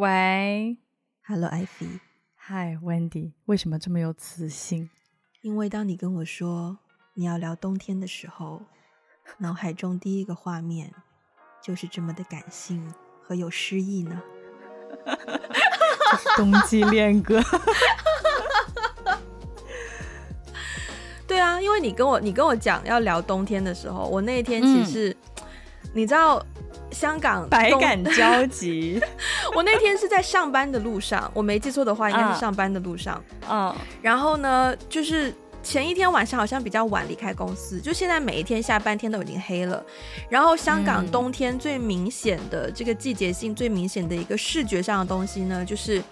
[0.00, 0.78] 喂
[1.26, 1.86] ，Hello，艾菲
[2.48, 4.88] ，Hi，Wendy，为什么这么有磁性？
[5.42, 6.78] 因为当你跟我说
[7.12, 8.62] 你要聊冬天的时候，
[9.36, 10.90] 脑海中第一个画面
[11.62, 12.90] 就是这么的感性
[13.22, 14.22] 和有诗意呢。
[16.34, 17.38] 冬季恋歌。
[21.28, 25.16] 对啊，因为你跟我你跟我讲要聊冬天的时候，我那一天其实、嗯、
[25.92, 26.42] 你知道。
[26.92, 29.00] 香港百感交集。
[29.54, 33.22] 我那天是在上班的路上，我没记错的话，应该是上班的路上。
[33.48, 39.84] 嗯，然后呢，就是前一天晚上好像比较晚离开公司，就现在每一天下半天都已经黑了。
[40.28, 46.02] 然后香港冬天最明显的这个季节性最明显的一个视觉上的东西呢，就是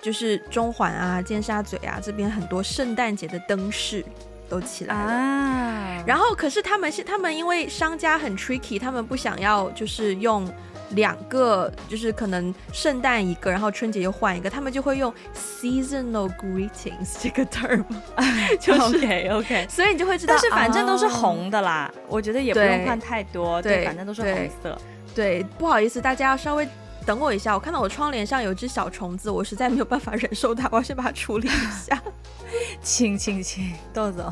[0.00, 4.04] 就是中环啊、尖沙咀啊这边很多圣诞节的灯饰。
[4.50, 10.50] 都起来了，啊、然后可是他们是他们因为商家很 tricky，他们不想要就是用
[10.90, 17.84] 两个，就是可能圣诞一个，然后春节又换一个，他们就会用 seasonal greetings 这个 term，
[18.60, 24.78] 就是 OK OK，所以你就会知道，但是反正都是红的啦，哦、我觉得也不用换太多，对，对反正都是红色
[25.14, 25.42] 对。
[25.42, 26.68] 对，不好意思，大家要稍微
[27.04, 32.00] 等我一下，我看到我窗帘上有只小虫子，我实在没有办法忍受它，我要先把它处理一下。
[32.82, 34.24] 请请请，豆子，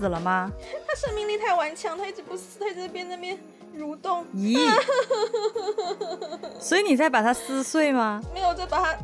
[0.00, 0.50] 死了吗？
[0.88, 3.38] 他生命力太顽强，他一直不死，他一直在边那边
[3.76, 4.24] 蠕动。
[4.34, 4.56] 咦？
[6.58, 8.22] 所以你在把它撕碎吗？
[8.32, 8.96] 没有，在把它，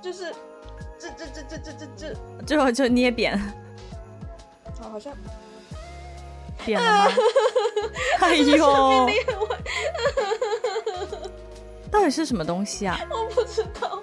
[0.00, 0.34] 就是，
[0.98, 2.14] 这这这这这这这，
[2.46, 3.38] 最后就捏扁。
[4.80, 5.12] 哦，好像
[6.64, 7.10] 扁了吗？
[8.20, 9.04] 哎呦！
[11.90, 12.98] 到底是什么东西啊？
[13.10, 14.02] 我不知道。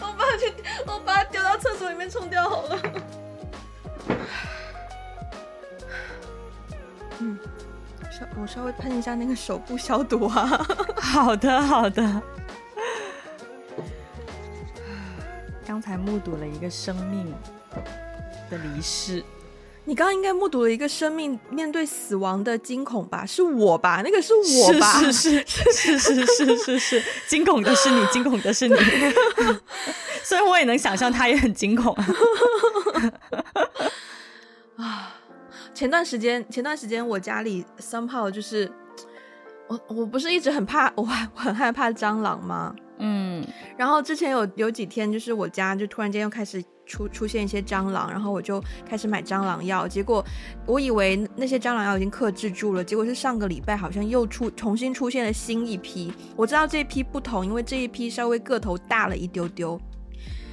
[0.00, 0.50] 我把它去，
[0.86, 2.80] 我把它丢到厕所里面冲掉好了。
[7.22, 7.38] 嗯，
[8.10, 10.66] 稍我稍微喷一下那个手部消毒啊。
[11.00, 12.22] 好的，好的。
[15.64, 17.32] 刚才目睹了一个生命
[18.50, 19.22] 的离世。
[19.84, 23.24] 你刚刚应该目睹了一个生命面对死亡的惊恐吧？
[23.26, 24.00] 是我吧？
[24.04, 25.00] 那个是我吧？
[25.00, 28.76] 是是是是是是是是，惊恐的是你，惊恐的是你。
[30.24, 31.92] 所以我也能想象他也很惊恐
[34.76, 35.14] 啊！
[35.74, 38.70] 前段时间，前段时间我家里 somehow 就是
[39.68, 41.02] 我，我不是一直很怕， 我
[41.34, 42.74] 我很害怕蟑螂吗？
[42.98, 43.44] 嗯，
[43.76, 46.62] 然后之前有有几天，就是我家就突然间又开始。
[46.84, 50.22] 出出现一些蟑螂，然后我就开始买蟑螂药，结果
[50.66, 56.12] 我以为那些蟑螂药已经克制住了，结果是上个礼拜好像又出重新出现了新一批。
[56.36, 59.80] 我知道这一批不同，因为这一批稍微个头大了一丢丢，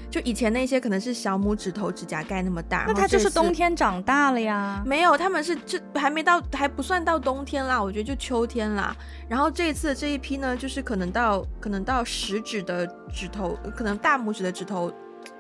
[0.09, 2.85] 就以前那些可能是小拇指头指甲盖那么大。
[2.87, 4.81] 那它就是冬天长大了呀？
[4.85, 8.95] 没有，他们是这还没到，还不算到冬天啦，我觉得就秋天啦。
[9.27, 14.91] 然后这一次这一批呢，就是可能到可能到食指的指头，可能大拇指的指头。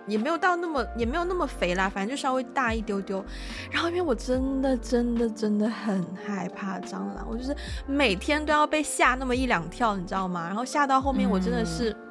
[0.07, 3.23] 也没有到那么，也没有那么肥啦，反正就稍微大一丢丢。
[3.71, 10.47] 然后因为我真的真的真的很害怕蟑螂，我就是每天都要被吓那么一两跳，你知道吗？
[10.47, 11.91] 然后吓到后面我真的是。
[11.91, 12.08] 嗯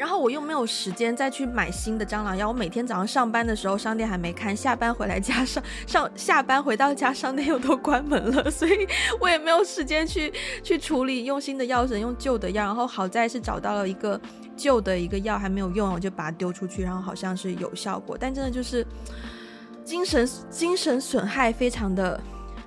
[0.00, 2.48] 然后我又没有时间再去买新的蟑螂药。
[2.48, 8.88] 我每天早上上班的时候，商店还没开；下班回来家上上下班回到家，商店又都关门了，所以
[9.20, 10.32] 我也没有时间去
[10.64, 12.64] 去处理，用新的药水，用旧的药。
[12.64, 14.18] 然后好在是找到了一个
[14.56, 18.82] 旧的一个药还没有用，我就把它丢出去，然后好像是有效果，但真的就是
[19.84, 22.18] 精神精神损害非常的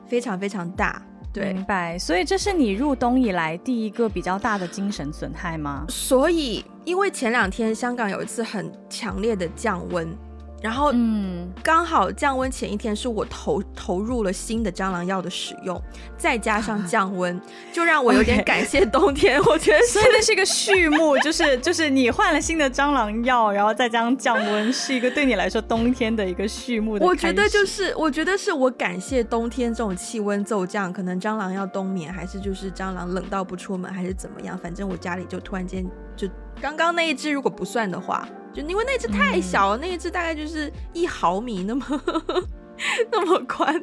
[0.06, 1.02] 非常非常大。
[1.34, 5.84] 对，明白，所以这是你入冬以来第一个比较大的精神损害吗？
[5.90, 10.33] 所以，因为前两天香港有一次很强烈的降温。
[10.64, 15.80] 然后，嗯，刚好降温前一天是我投投入了新的蟑螂药的使用，
[16.18, 17.38] 再加上降温，
[17.74, 19.38] 就让我有点感谢冬天。
[19.44, 27.06] 我觉得所以那是一个序幕， 就是就是你换了新的蟑螂药，然后再加上降温，是一个对你来说冬天的一个序幕的。
[27.06, 34.58] 我觉得就是，我觉得是我感谢冬天这种气温骤降，可能蟑螂要冬眠，还是就是蟑螂冷到不出门，还是怎么样？
[34.58, 35.86] 反正我家里就突然间
[36.16, 36.26] 就
[36.62, 38.26] 刚刚那一只，如果不算的话。
[38.54, 42.02] 就因为那只太小了，嗯、那一只大概就是一毫米那么
[43.12, 43.82] 那么宽，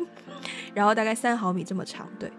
[0.74, 2.08] 然后大概三毫米这么长。
[2.18, 2.30] 对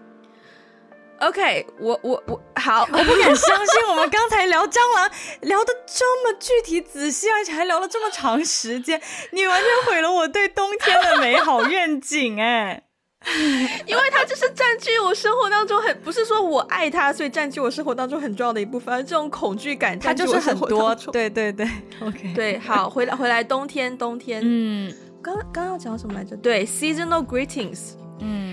[1.20, 5.10] ，OK，我我我好，我不敢相信 我们刚才聊蟑螂
[5.42, 9.00] 聊的这么具体仔细，而且还聊了这么长时间，
[9.30, 12.82] 你完全毁了我对冬天的美好愿景哎。
[13.86, 14.91] 因为它就是占据我
[15.22, 18.92] 生活当中很，不是说我爱他，所以占据我生活当中很重要的一部分。
[18.92, 20.92] 而这种恐惧感，它就是很多。
[21.12, 21.64] 对对对
[22.00, 22.32] ，OK。
[22.34, 24.92] 对，好，回来回来，冬天冬天，嗯，
[25.22, 26.36] 刚刚要讲什么来着？
[26.38, 27.92] 对，seasonal greetings，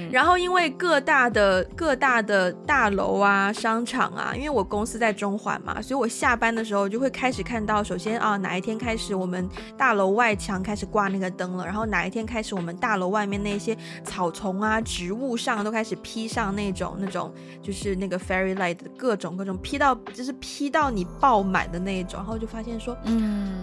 [0.10, 9.48] 嗯，然后因为各大的各大的大楼啊、商场啊，因为我公司在中环嘛，所以我下班的时候就会开始看到，首先啊，哪一天开始我们
[9.78, 23.62] 大楼外墙开始挂那个灯了，然后哪一天开始我们大楼外面那些草丛啊、植物上都开始披上那种那种就是那个 fairy light 的各种各种披到，就是披到你爆满的那一种，然后就发现说，嗯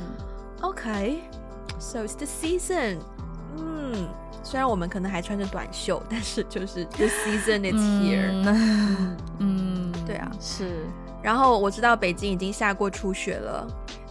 [0.61, 2.99] ，OK，so it's the season，
[3.59, 4.07] 嗯。
[4.47, 8.31] 虽然我们可能还穿着短袖， 但是就是 the season is here。
[8.47, 10.87] 嗯，嗯对啊，是。
[11.21, 13.67] 然后我知道北京已经下过初雪了。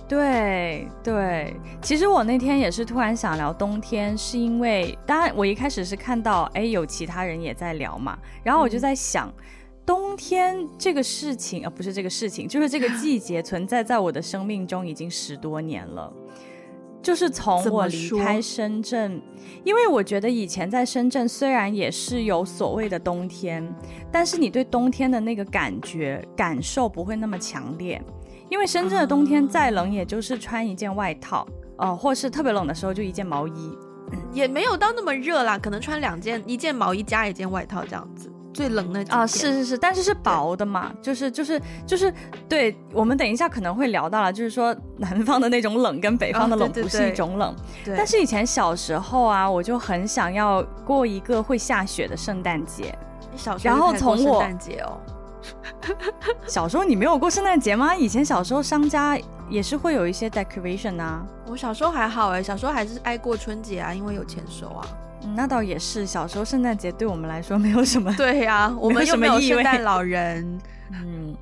[0.10, 9.44] 对对，其实我那天也是突然想聊冬天，是因为当然我一开始是看到哎有其他人也在聊嘛，然后我就在想，嗯、
[9.86, 16.14] 冬天这个事情啊，不是这个事情，就是这个季节存在在我的生命中已经十多年了。
[17.06, 19.22] 就是从我离开深圳，
[19.64, 23.64] 因为我觉得以前在深圳虽然也是有所谓的冬天，
[24.12, 28.02] 但是你对冬天的那个感觉感受不会那么强烈，
[28.50, 31.44] 因为深圳的冬天再冷，也就是穿一件外套，
[31.78, 33.78] 哦、呃，或是特别冷的时候就一件毛衣，
[34.34, 38.32] 也没有到那么热啦，可能穿两件，一件毛衣加一件外套这样子。
[38.56, 42.12] 最冷的啊，是是是，但是是薄的嘛，就是就是就是，
[42.48, 47.54] 对，我们等一下可能会聊到了，就是说 南方的那种冷跟北方的冷不是一种冷，
[47.84, 47.96] 对。
[47.98, 52.98] 但是以前小时候啊，我就很想要过一个会下雪的圣诞节。
[53.32, 54.98] 你小时候然后从我圣诞节哦，
[56.48, 57.94] 小时候你没有过圣诞节吗？
[57.94, 59.20] 以前小时候商家
[59.50, 61.26] 也是会有一些 decoration 啊。
[61.48, 64.88] 我小时候还好哎，小时候还是爱过春节啊，因为有钱收啊。
[65.26, 68.14] 嗯，那倒也是，小时候圣诞节对我们来说没有什么。
[68.16, 70.60] 对呀、啊，我们又没有圣诞 老人。
[70.92, 71.36] 嗯，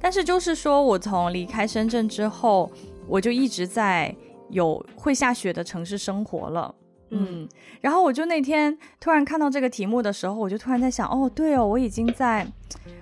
[0.00, 2.70] 但是就是说我从离开深圳之后，
[3.06, 4.14] 我就一直在
[4.48, 6.74] 有会下雪的城市生活了。
[7.10, 7.48] 嗯，
[7.80, 12.46] 然后我就那天突然看到这个题目的时候，我就突然在想，哦，对哦，我已经在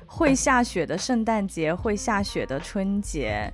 [0.07, 3.53] 会下雪的圣诞节、会下雪的春节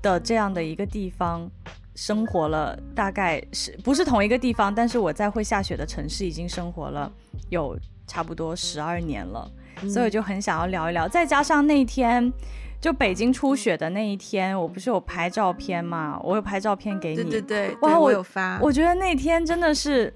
[0.00, 1.50] 的这样的一个地方。
[1.94, 4.74] 生活了大概是不是同一个地方？
[4.74, 7.10] 但是我在会下雪的城市已经生活了
[7.48, 9.50] 有差不多十二年了，
[9.82, 11.08] 嗯，所以我就很想要聊一聊。
[11.08, 12.32] 再加上那天
[12.80, 16.18] 就北京初雪的那一天，我不是有拍照片嘛？
[16.22, 17.16] 我有拍照片给你。
[17.16, 18.58] 对对对，哇，我，我有发。
[18.60, 20.12] 我觉得那天真的是。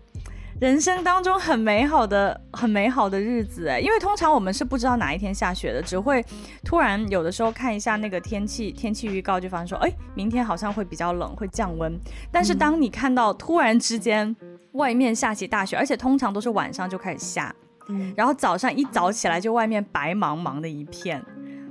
[0.61, 6.25] 人生当中很美好的、很美好的日子哎，因为通常我们是不知道哪一天下雪的，只会
[6.65, 11.93] 突然有的时候看一下那个天气天气预告，就发现说，哎，明天好像会比较冷，会降温。
[12.31, 14.35] 但是当你看到突然之间
[14.73, 17.55] 外面下起大雪，而且通常都是晚上就开始下，
[17.89, 21.23] 嗯，然后早上一早起来就外面白茫茫的一片，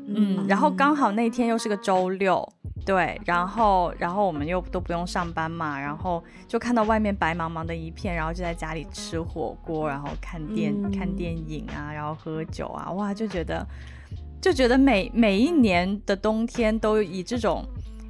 [0.08, 2.48] 嗯，然后刚好那天又是个周六。
[2.86, 13.66] 对，然后，然后我们又都不用上班嘛，然后就看到外面白茫茫的一片，然后就在家里吃火锅，然后看电、嗯、看电影啊，然后喝酒啊，哇，就觉得
[14.42, 17.66] 就觉得每每一年的冬天都以这种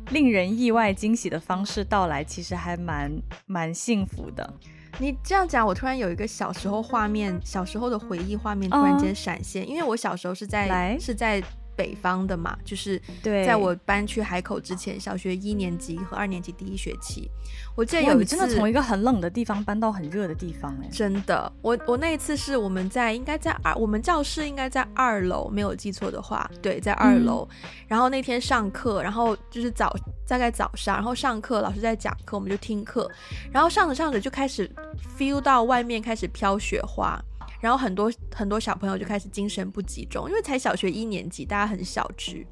[0.09, 3.11] 令人意外惊喜的方式到来，其实还蛮
[3.45, 4.53] 蛮幸福的。
[4.97, 11.43] 你这样讲，我突然有一个小时候画面，小时候的回忆画面突然间闪现，嗯、因为我小时候是在是在。
[11.75, 17.29] 北方的嘛，就是在我搬去海口之前，小学一年级和二年级第一学期，
[17.75, 27.47] 我记得有一次真的从一个很冷的地方搬到很热的地方，哎，真的，我我那一次是我们在应该在二，我们教室应该在二楼，没有记错的话，对，在二楼。
[27.63, 29.95] 嗯、然后那天上课，然后就是早
[30.27, 33.09] 大概早上，然后上课老师在讲课，我们就听课，
[33.51, 34.69] 然后上着上着就开始
[35.17, 37.19] feel 到外面开始飘雪花。
[37.63, 42.45] 然后很多很多小朋友就开始精神不集中，因为才小学一年级，大家很小只，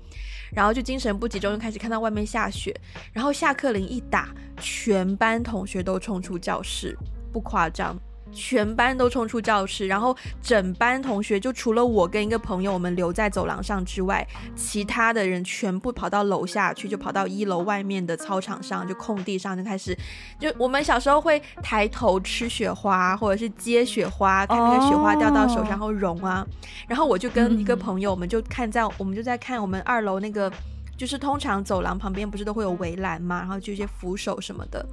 [0.54, 2.74] 然后就精神不集中，就开始看到外面下雪，
[3.12, 6.98] 然后下课铃一打，全班同学都冲出教室，
[7.30, 8.00] 不夸张。
[8.34, 19.98] 全班都冲出教室，然后整班同学就除了我跟一个朋友，我们留在走廊上之外，其他的人全部跑到楼下去，就跑到一楼外面的操场上，就空地上就开始，
[20.40, 26.46] 就我们小时候会抬头吃雪花，或者是接雪花，看那个雪花掉到手上后融啊。
[26.88, 30.52] 然后我就跟一个朋友，我们就看在我们就在看我们二楼那个，
[30.98, 34.86] 就是通常走廊旁边不是都会有围栏嘛，然后就一些扶手什么的，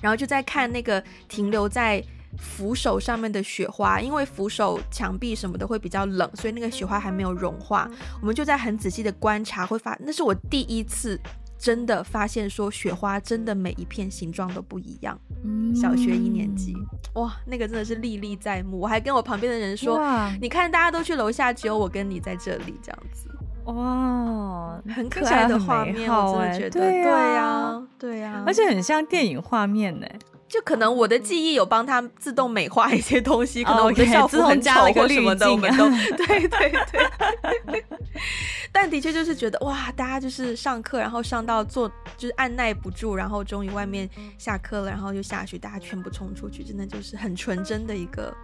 [0.00, 2.02] 然后就在看那个停留在。
[2.38, 7.88] 扶手上面的雪花，因为扶手墙壁什么的会比较冷，所以那个雪花还没有融化。
[8.20, 11.20] 我们就在很仔细的观察，会发，那是我第一次
[11.58, 15.18] 真的发现说雪花真的每一片形状都不一样。
[15.44, 16.74] 嗯，小学一年级，
[17.14, 18.80] 哇，那个真的是历历在目。
[18.80, 20.00] 我还跟我旁边的人说，
[20.40, 23.28] 你看大家都去楼下，只有我跟你在这里这样子。
[23.66, 30.06] 哇，很可爱的画面，我真的觉得，对呀，对呀，而且很像电影画面呢。
[30.52, 36.70] 就可能我的记忆有帮他自动美化一些东西，可能我的校服很丑或什么的，我们都对对
[37.72, 37.84] 对。
[38.70, 44.06] 但的确就是觉得哇，大家就是上课，然后上到坐就是按耐不住，然后终于外面
[44.36, 48.34] 下课了，然后又下去，大家全部冲出去，真的就是很纯真的一个。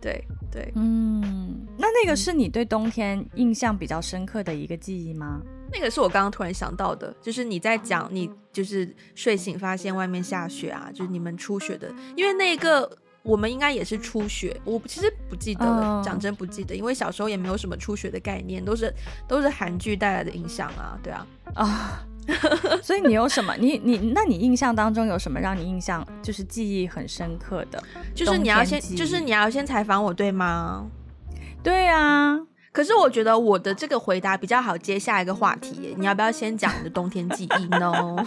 [0.00, 5.42] 对对，嗯，那那个是你对冬天印象比较深刻的一个记忆吗？
[5.72, 12.90] 那个是我刚刚突然想到的，就是你在讲你就是睡醒发现外面下雪啊，就是你们初雪的，因为那个
[13.22, 18.92] 我们应该也是初雪，我其实不记得了，讲、嗯、真不记得，因为小时候也没有什么初雪的概念，都是
[19.26, 22.04] 都是韩剧带来的影响啊，对啊，啊。
[22.82, 23.56] 所以你有什么？
[23.56, 27.82] 你你那你印象当中有什么让你印象就是记忆很深刻的？
[28.14, 30.86] 就是你要先，就是你要先采访我，对吗？
[31.62, 32.38] 对啊。
[32.72, 35.94] 可是我觉得我的这个回答比较好接下一个话题。
[35.98, 37.92] 你要不要先讲你的冬天记忆呢？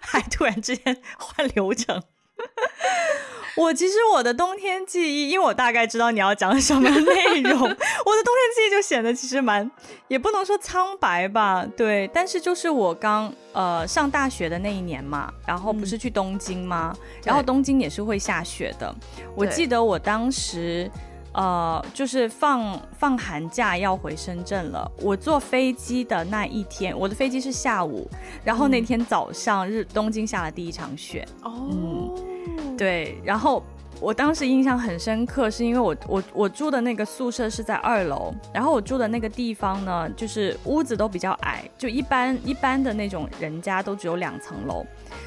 [0.00, 2.02] 还突然之间换流程。
[3.56, 9.68] 我其实我的冬天记忆，因为我大概知道你要讲什么内容，我的冬天记忆就显得其实蛮，
[10.06, 16.96] 也不能说苍白吧，对，但是就是我刚呃上大学的那一年嘛，然后不是去东京吗？
[16.96, 18.94] 嗯、然后东京也是会下雪的，
[19.34, 20.88] 我记得我当时
[21.32, 28.08] 呃就是放放寒假要回深圳了，我坐飞机的那一天，我的飞机是下午，
[28.44, 31.68] 然后那天早上日东京下了第一场雪，哦。
[31.70, 33.60] 嗯对，然后
[34.00, 44.86] 我当时印象很深刻，是因为我我我住的那个宿舍是在二楼，然后我住的那个地方呢，就是屋子都比较矮，就一般一般的那种人家都只有两层楼，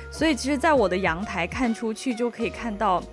[0.09, 3.03] 所以其实，在我的阳台看出去就可以看到，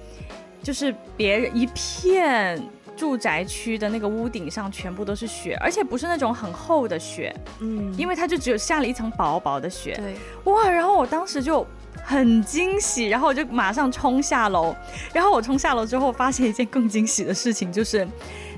[0.63, 2.63] 就是别人一片
[2.99, 11.67] 住宅区的那个屋顶上全部都是雪，而且不是那种很厚的雪，嗯，因为它就只有下了一层薄薄的雪，对，哇，然后我当时就。
[12.05, 14.75] 很惊喜，然后我就马上冲下楼。
[15.13, 18.07] 然后我冲下楼之后，发现一件更惊喜的事情，就是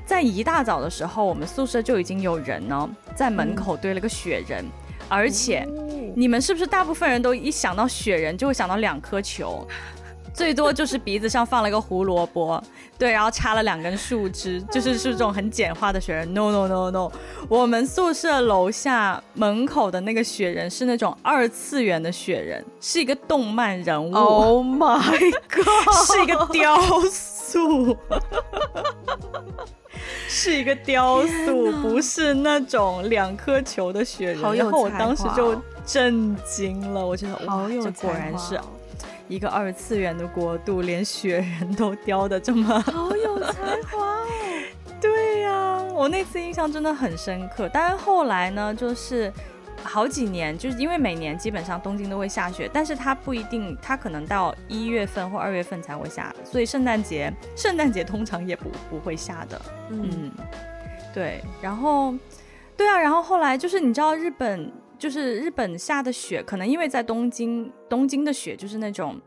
[0.06, 4.70] 在一大早的时候，我们宿舍就已经有人呢在门口堆了个雪人，嗯、
[5.08, 5.66] 而且
[6.14, 9.66] 你们是不是大部分人都一想到雪人就会想到两颗球？
[10.32, 12.62] 最多就是鼻子上放了一个胡萝卜，
[12.98, 16.32] 对，然后插了两根树枝，就是是这种很简化的雪人。
[16.32, 17.10] No no no no，
[17.48, 24.14] 我们宿舍楼下门口的那个雪人是那种二次元的雪人，是一个动漫人物。
[24.14, 26.78] Oh my god， 是一个雕
[27.10, 27.96] 塑，
[30.28, 34.40] 是一个雕塑，不是那种两颗球的雪人。
[34.56, 38.58] 然后我当时就震惊了，我觉得哇，这果然是。
[39.30, 44.26] 一个二次元的国度，连雪人都雕得这么 好有才华哦！
[45.00, 47.70] 对呀、啊，我那次印象真的很深刻。
[47.72, 49.32] 但是后来呢，就是
[49.84, 59.62] 好几年，就是因为每年基本上东京都会下雪，但是它不一定，它可能到一月份或二月份才会下，所以圣诞节，圣诞节通常也不不会下的。
[59.90, 60.32] 嗯，嗯，
[61.14, 61.40] 对。
[61.62, 62.12] 然后，
[62.76, 64.70] 对啊，然后后来就是你知道日本。
[65.00, 69.18] 就是日本下的雪，可能因为在东京，东京的雪就是那种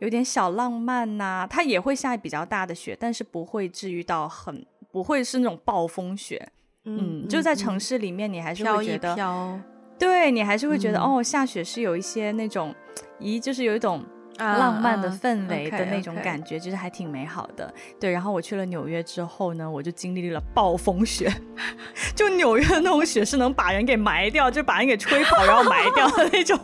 [0.00, 6.46] 有点小浪漫呐、啊，它也会下比较大的雪，但是不会至于到很，不会是那种暴风雪。
[6.84, 9.60] 嗯，嗯就在城市里面，你还是会觉得，飘飘
[9.98, 12.74] 对你还是会觉得、嗯、哦，下雪是有一些那种，
[13.18, 14.04] 咦，就是有一种。
[14.38, 17.72] 浪漫的氛围的那种感觉，就是还挺美好的。
[18.00, 21.32] 对，然后我去了纽约之后呢，我就经历了暴风雪，
[22.14, 26.58] 就纽约那种雪是能把人给埋掉，就把人给吹跑然后埋掉的那种。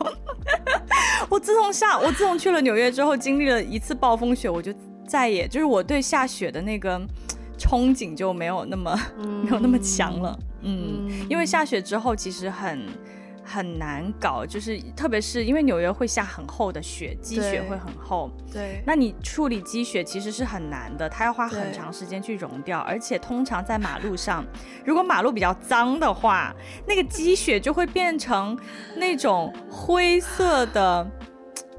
[1.31, 4.75] 我自从下，我自从去了纽约之后，经历了一次暴风雪，我就
[5.07, 7.01] 再也就是我对下雪的那个
[7.59, 10.39] 憧憬就没有那么、嗯、 没有那么强了。
[10.63, 12.87] 嗯，嗯因为下雪之后其实很。
[13.53, 18.31] 很难搞，就是特别是因为纽约会下很厚的雪，积雪会很厚。
[18.53, 24.45] 对，那你处理积雪其实是很难的，它要花很长时间去融掉，而且通常在马路上，
[24.87, 26.55] 如果马路比较脏的话，
[26.87, 28.57] 那个积雪就会变成
[28.97, 31.05] 那种灰色的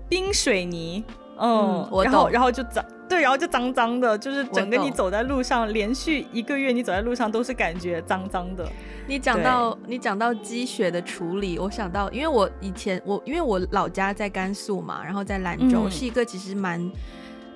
[0.10, 1.04] 冰水泥。
[1.38, 2.84] 嗯，嗯然后然后就脏。
[3.12, 8.66] 对，然后就脏脏的，就是整个你走在路上，连续一个月你走在路上都是感觉脏脏的。
[9.06, 16.90] 你讲到你讲到积雪的处理，我想到，因为我以前我因为我老家在甘肃嘛，然后在兰州，嗯、是一个其实蛮。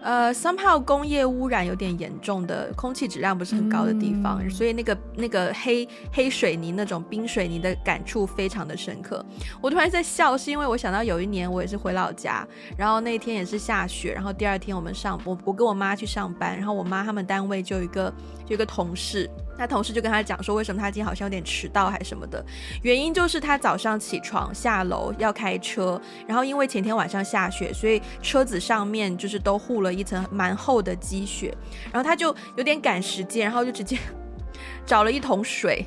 [0.06, 9.26] 呃，somehow 工业污染有点严重的，空气质量不是很高的地方，嗯、所以那个那个黑黑水泥那种冰水泥的感触非常的深刻。
[9.60, 12.48] 我突然在笑，是因为我想到有一年我也是回老家，
[12.78, 18.14] 然后那天也是下雪，然后第二天我们上我我跟我妈去上班，然后我妈他们单位就有一个
[18.46, 22.44] 就有一个同事，那同事就跟他讲说，为什么他今天好像有点迟到还是什么的？
[22.82, 31.56] 原因就是他早上起床下楼要开车，然后因为前天晚上下雪，所以车子上面就是都糊了一层蛮厚的积雪，
[31.92, 33.98] 然后他就有点赶时间，然后就直接
[34.86, 35.86] 找了一桶水。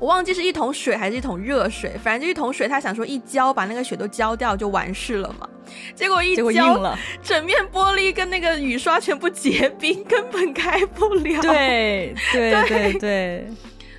[0.00, 2.66] 我忘记是一桶水还是一桶热水，反正就一桶水。
[2.66, 5.46] 他想说一浇把那个雪都浇掉就完事了嘛。
[5.94, 11.40] 结果一浇，整面玻璃跟那个雨刷全部结冰，根本开不了。
[11.42, 13.46] 对 对对对对，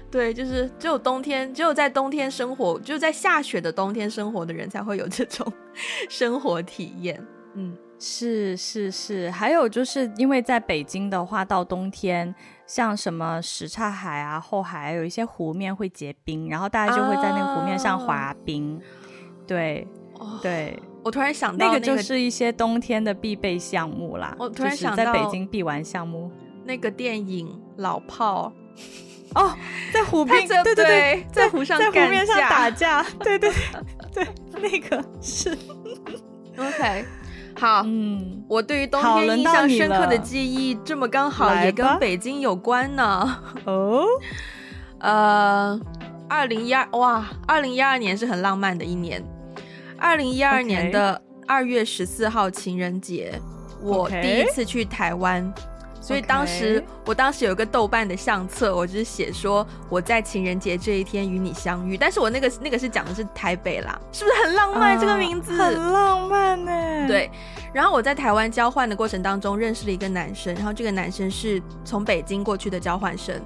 [0.10, 5.53] 对，就是只有冬天，只有在冬天生活，只有在下雪的冬天生活的人才会有这种
[6.10, 7.24] 生活体验。
[7.53, 12.34] 嗯，是是是，还有就是因为在北京的话，到冬天。
[12.73, 18.77] 像什么什刹海啊、后海，有一些湖面会结冰，然后大家就会在那个湖面上滑冰。
[18.77, 18.79] 啊、
[19.45, 24.33] 对，哦、对，我突然想到、那个，那个就是一些冬天的必备项目啦。
[24.39, 26.31] 我突然想到，在北京必玩项目，
[26.63, 28.53] 那个电影《老炮》
[29.35, 29.53] 哦，
[29.91, 33.51] 在湖 边，对对对，在湖上，在湖面上打架， 对对
[34.13, 34.25] 对，
[34.61, 35.49] 那个是
[36.57, 37.05] OK。
[37.61, 43.37] 好，嗯，我对于冬天印象深刻的记忆，这么刚好也跟北京有关呢。
[43.65, 44.03] 哦，
[44.97, 45.79] 呃，
[46.27, 49.23] 二零一二，哇，二零一二年是很浪漫的一年。
[49.99, 53.39] 二零一二年的二月十四号情人节.
[53.79, 55.53] 我第一次去台湾。
[56.01, 61.96] 所以当时我当时有一个豆瓣的相册，我就是写说我在情人节这一天与你相遇。
[61.96, 66.72] 但是我那个那个是讲的是台北啦，是不是很浪漫？Uh, 这个名字很浪漫呢。
[67.08, 67.29] 对。
[67.72, 73.39] 然后我在台湾交换的过程当中认识了一个男生，然后这个男生是从北京过去的交换生。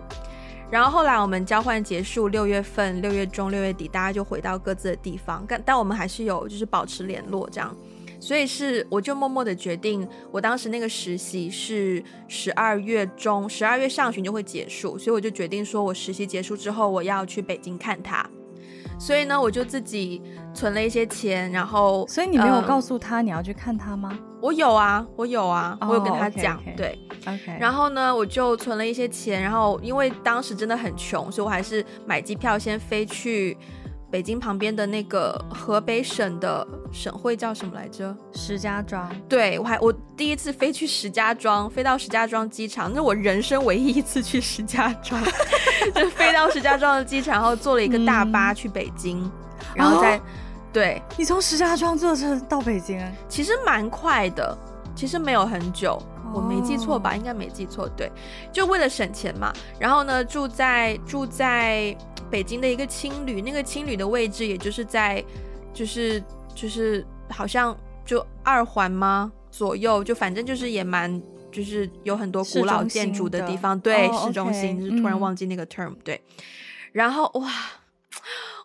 [0.72, 7.76] 然后后来我们交换结束，六月份、六月中、六月底，大家就回到各自的地方，但但我们还是有就是保持联络这样。
[8.26, 18.28] 所以是，我就默默的决定，我当时那个实习是十二月中，十二月上旬就会结束，所以我就决定说，我实习结束之后，我要去北京看他。
[18.98, 20.20] 所以呢，我就自己
[20.56, 24.10] 存了一些钱，然后，所以你没有告诉他你要去看他吗？
[24.12, 26.76] 嗯，我有啊，我有啊，我有跟他讲，哦，okay, okay.
[26.76, 27.58] 对，OK。
[27.60, 33.56] 然后呢，我就存了一些钱，然后因为当时真的很穷，所以我还是买机票先飞去。
[34.12, 38.16] 北京旁边的那个河北省的省会叫什么来着？
[38.34, 39.10] 石家庄。
[39.28, 45.22] 对，我还我第一次飞去石家庄，飞到石家庄机场，那是我人生唯一一次去石家庄，
[45.96, 49.32] 就飞到石家庄的机场，然后坐了一个大巴去北京，嗯、
[49.76, 50.22] 然后再、哦、
[50.72, 51.02] 对。
[51.18, 54.58] 你从石家庄坐车到北京，其实蛮快的，
[54.96, 57.16] 其实没有很久，哦、我没记错吧？
[57.16, 58.10] 应该没记错，对，
[58.54, 59.52] 就为了省钱嘛。
[59.78, 61.98] 然后呢，住在住在。
[62.30, 65.24] 北京的一个青旅，那个青旅的位置也就是在，
[65.74, 69.32] 就是就是好像就二环吗？
[69.52, 76.22] 左右就反正就是也蛮就是有很多古老建筑的地方，对，哦、市中心、就是突然忘记那个 term，、嗯、对。
[76.92, 77.50] 然后哇，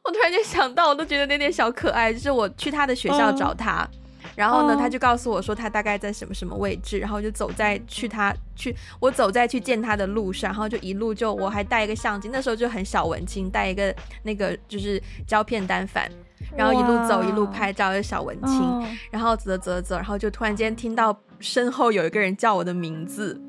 [0.05, 3.89] 我突然间想到，我都觉得那点小可爱，就是我去他的学校找他。
[3.93, 4.00] 嗯
[4.37, 16.11] 然后呢，他就告诉我说他大概在什么什么位置，然后就走在去他去我走在去见他的路上，然后就一路就我还带一个相机，那时候就很小文青，带一个那个就是胶片单反，
[16.57, 23.41] 然后一路走一路拍照，就小文青，然后走着走着走，然后就突然间听到身后有一个人叫我的名字。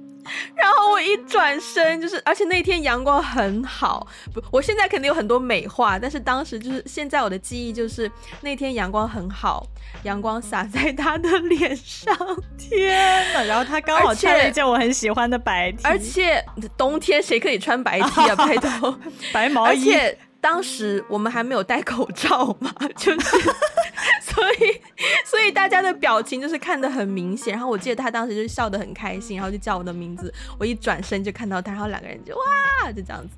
[0.55, 8.09] 然后我一转身，就是，而且那天阳光很好，不，我现在肯定有很多美化，但是当时就是现在我的记忆就是
[8.41, 9.65] 那天阳光很好，
[10.03, 12.15] 阳光洒在他的脸上，
[12.57, 16.43] 天呐，然后他刚好穿了一件我很喜欢的白 T，而且
[16.77, 18.35] 冬天谁可以穿白 T 啊？
[18.35, 18.99] 拜托，
[19.33, 19.95] 白毛衣。
[20.41, 23.37] 当时我们还没有戴口罩嘛，就是，
[24.19, 24.81] 所以
[25.23, 27.53] 所以大家的表情就是看得很明显。
[27.53, 30.33] 然后我记得他当时就是笑得很开心，然后就叫我的名字。
[30.57, 33.35] 我一转身就看到他，然后两个人就哇，就这样子。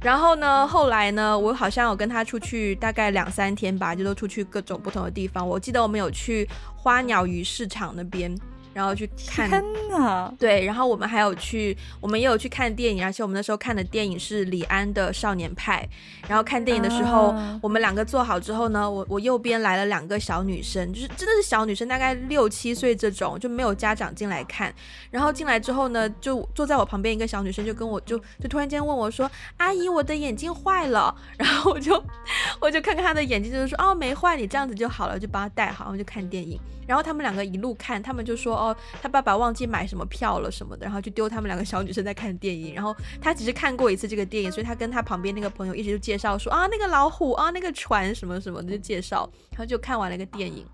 [0.00, 5.46] 然后呢，后来呢，我好像有跟他出去大概两三天吧，就都出去各种不同的地方。
[5.46, 8.34] 我记得我们有去花鸟鱼市场那边。
[8.76, 10.30] 然后去看，天呐！
[10.38, 15.88] 对，然后我们还有去，我们也有去看电影，而且我们那时候看的电影是李安的《少年派》。
[16.28, 24.70] 然后看电影的时候，啊、我们两个坐好之后呢，我我右边来了两个小女生，就是真的是小女生，大概六七岁这种，就没有家长进来看。
[25.10, 32.04] 然后进来之后呢，就坐在我旁边一个小女生就跟我就就突然间问我说：“阿姨，我的眼镜坏了。”然后我就
[32.60, 36.60] 我就看看她的眼睛，就是说：“哦，没坏，你这样子就好了。”就帮她戴好，然后就看电影。
[36.86, 38.65] 然后他们两个一路看，他们就说：“哦，
[39.02, 42.74] 他爸爸忘记买什么票了什么的。”然后就丢他们两个小女生在看电影。
[42.74, 50.66] 然后他只是看过一次这个电影，所以他跟他旁边那个朋友一直就介绍说：“啊，那个老虎啊，那个船什么什么的就介绍。”然后就看完了一个电影。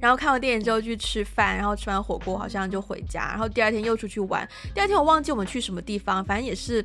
[0.00, 4.48] 然后看完电影之后去吃饭，然后吃完火锅好像就回家，然后第二天又出去玩。
[4.74, 6.84] 第二天我忘记我们去什么地方，反正也是，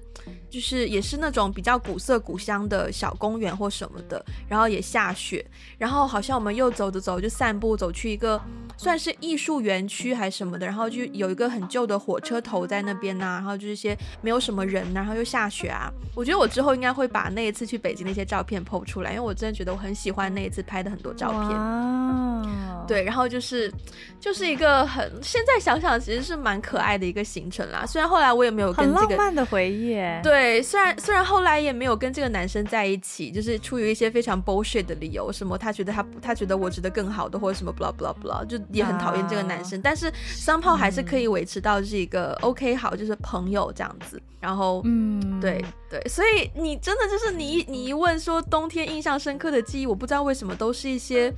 [0.49, 5.45] 就是也是那种比较古色古香的小公园或什么的，然后也下雪，
[5.77, 8.41] 然后好像我们又走着走就散步走去一个
[8.77, 15.91] 算是艺术园区还是什么的，然后就有一个很旧的火车头在那边呐、啊，然后就是一些没有什么人，然后又下雪啊。
[16.15, 21.41] 我觉得我之后应该会把那一次去北京那些照片 po 出来，因为我真的觉得我很喜欢那一次拍的很多照片。
[21.49, 23.73] 哇，对，然后就是
[24.19, 27.83] 就是一个很现在想想其实是蛮可爱的一个行程啦。
[27.87, 29.95] 虽然后来我也没有跟这个浪漫的回忆。
[30.21, 39.79] 对，虽然虽然后来也没有跟这个男生在一起，就是出于一些非常 bullshit 的理由，什么他觉得他他觉得我值得更好的，或者什么 blah blah blah，就也很讨厌这个男生。
[39.79, 44.21] 啊、但是 somehow 还是可以维持到是一个 OK 好，就是朋友这样子。
[44.39, 51.33] 然后嗯，对对，所以你真的就是你你一问说冬天印象深刻的记忆，我不知道为什么都是一些。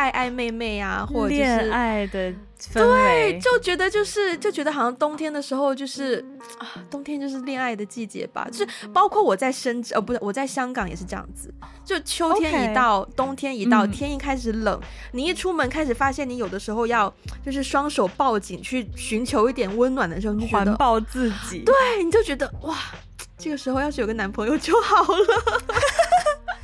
[0.00, 6.24] 爱爱妹妹啊，或者就是恋爱的氛围，对，就觉得就是就觉得好像冬天的时候就是
[6.56, 8.48] 啊，冬天就是恋爱的季节吧。
[8.50, 11.52] 就是包括我在深圳，呃，不是我在香港也是这样子。
[11.84, 13.14] 就秋天一到，Okay.
[13.14, 14.80] 冬天一到，嗯，天一开始冷，
[15.12, 17.12] 你一出门开始发现你有的时候要
[17.44, 22.74] 就是双手抱紧去寻求一点温暖的时候，你就觉得环抱自己，对，你就觉得哇，
[23.36, 25.62] 这个时候要是有个男朋友就好了。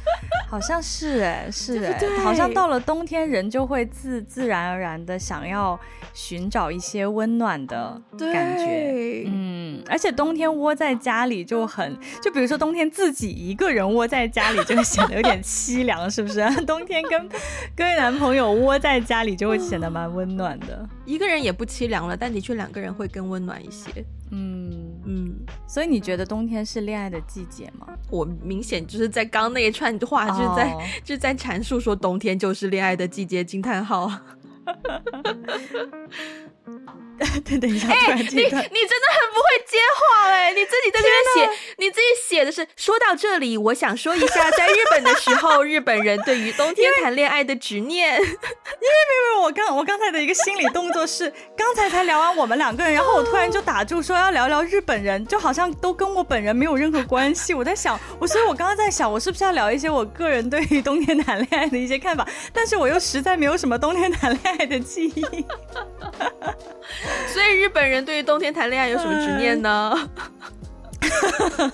[0.48, 5.78] 好像是哎，是哎，好像到了冬天，人就会自自然而然的想要
[6.14, 9.24] 寻找一些温暖的感觉。
[9.26, 16.40] 嗯，而且冬天窝在家里就很，就比如说冬天自己一个人窝在家里，就会显得有点凄凉，是不是？
[16.64, 17.28] 冬天跟
[17.74, 20.88] 跟男朋友窝在家里，就会显得蛮温暖的。
[21.04, 24.04] 一个人也不凄凉了，但的确两个人会更温暖一些。
[24.30, 24.65] 嗯
[25.06, 25.34] 嗯，
[25.66, 27.86] 所以你觉得冬天是恋爱的季节吗？
[28.10, 30.82] 我明显就是在刚那一串话，就是在、oh.
[31.04, 34.10] 就是在阐述说冬天就是恋爱的季节，惊叹号。
[37.46, 38.70] 等等一下，哎、欸，你你真的很
[39.32, 40.52] 不会接话哎！
[40.52, 48.16] 你自己在这边写，你自己写的是说到这里，我想说一下，在日本的时候，日本人对于冬天谈恋爱的执念。
[48.16, 57.54] 因为没有没有，我刚我刚才的一个心理动作是，刚才才聊完我们两个人，然后我突然就打住说要聊聊日本人，就好像都跟我本人没有任何关系。
[57.54, 62.26] 我在想，我所以，我刚刚在想，我是不是要聊一些我个人对于冬天谈恋爱的一些看法？
[62.52, 65.44] 但是我又实在没有什么冬天谈恋爱的记忆。
[67.32, 70.10] 所以日本人对于冬天谈恋爱有什么执念呢？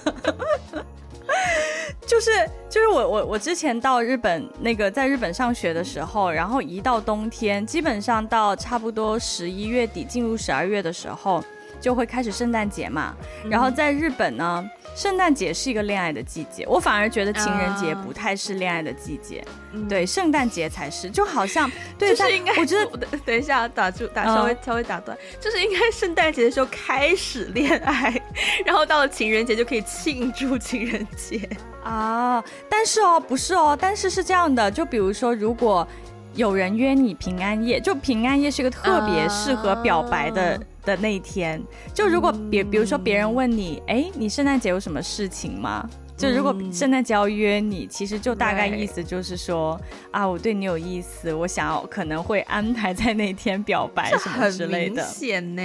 [2.06, 2.30] 就是
[2.68, 11.42] 就是我我我之前到日本那个在日本上学的时候，然后一到冬天，基本上到差不多十一月底进入十二月的时候，
[11.82, 13.14] 就会开始圣诞节嘛。
[13.50, 14.70] 然后在日本呢。
[14.94, 19.42] 圣诞节是一个恋爱的季节，我反而觉得情人节不太是恋爱的季节，
[19.72, 28.20] 嗯、对，圣诞节才是，就好像 对，就是应该，我觉得 等等一下打住，打稍微、嗯、稍微打断，就是应该圣诞节的时候开始恋爱，
[28.66, 31.48] 然后到了情人节就可以庆祝情人节。
[31.82, 35.88] 啊，但是哦，不是哦，但是是这样的，就比如说如果
[36.34, 40.54] 有人约你平安夜，就平安夜是一个特别适合表白的。
[40.56, 41.62] 啊的那一天，
[41.94, 45.88] 就如果别比如说别人问你，哎、嗯，你圣诞节有什么事情吗？
[46.16, 55.04] 就如果圣诞节要约你，其实就大概意思就是说，啊，我对你有意思，我想要可能会安排在那天表白什么之类的。
[55.04, 55.62] 很明显呢。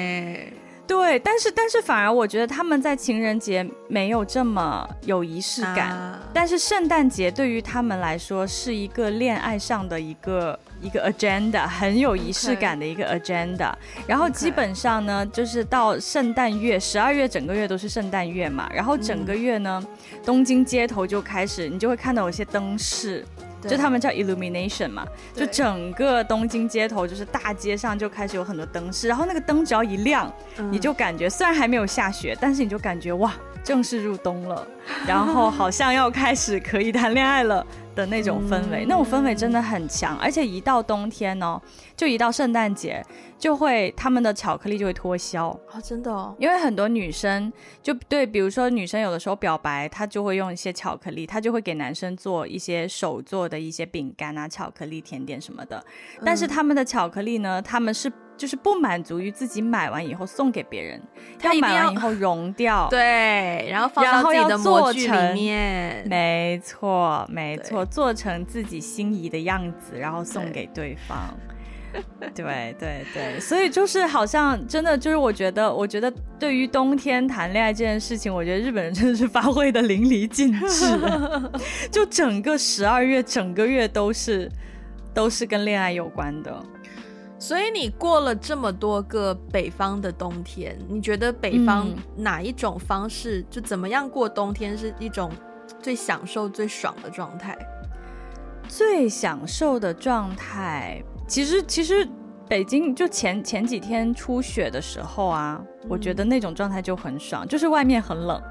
[0.87, 10.57] 对，但是但是反而我觉得他们在情人节没有这么有仪式感，啊、但是圣诞节对于他们来说是一个恋爱上的一个。
[10.79, 13.73] 一个 agenda 很有仪式感的一个 agenda.
[14.05, 23.25] 然后基本上呢就是到圣诞月，十二月整个月都是圣诞月嘛，然后整个月呢，嗯、东京街头就开始，你就会看到有些灯饰，
[23.61, 34.67] 就他们叫 illumination 嘛，就整个东京街头就是大街上就开始有很多灯饰，然后那个灯只要一亮，嗯、你就感觉虽然还没有下雪，但是你就感觉哇，正式入冬了，
[35.07, 37.65] 然后好像要开始可以谈恋爱了。
[37.97, 41.59] 的那种氛围，那种氛围真的很强，而且一到冬天呢，
[41.95, 43.03] 就一到圣诞节，
[43.39, 45.47] 就会他们的巧克力就会脱销。
[45.47, 55.83] 哦，真的哦，因为很多女生就对，比如说女生有的时候表白，她就会用一些巧克力，她就会给男生做一些手做的一些饼干啊、巧克力甜点什么的，
[56.23, 58.11] 但是他们的巧克力呢，他们是。
[58.37, 61.01] 就是不满足于自己买完以后送给别人，
[61.39, 71.35] 他买完以后融掉，对，然后放到自己的模具里面，没错，没错，做成自己心仪的样子，然后送给对方。
[72.35, 80.85] 对对对，所以就是好像真的就是，我觉得，我觉得对于冬天谈恋爱这件事情，我觉得日本人真的是发挥的淋漓尽致，
[81.89, 84.51] 就整个十二月整个月都是
[85.13, 86.61] 都是跟恋爱有关的。
[87.39, 95.31] 所以你过了这么多个北方的冬天，你觉得北方哪一种方式，就怎么样过冬天是一种
[95.81, 97.57] 最享受、最爽的状态？
[98.67, 102.07] 最享受的状态，其实其实
[102.47, 108.41] 北京就前前几天初雪的时候啊，我觉得那种状态就很爽，就是外面很冷，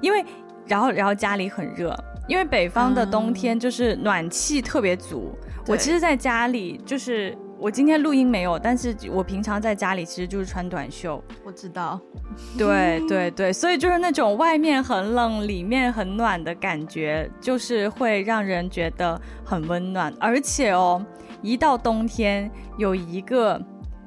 [0.00, 0.24] 因为
[0.66, 1.96] 然后然后家里很热，
[2.28, 5.36] 因为北方的冬天就是暖气特别足。
[5.66, 7.36] 我其实在家里就是。
[7.58, 11.22] 我今天录音没有，但是我平常在家里其实就是穿短袖。
[11.44, 11.98] 我知道，
[12.58, 20.12] 对对对，所以就是那种外面很冷，里面很暖的感觉，就是会让人觉得很温暖。
[20.20, 21.04] 而且哦，
[21.40, 23.60] 一到冬天，有一个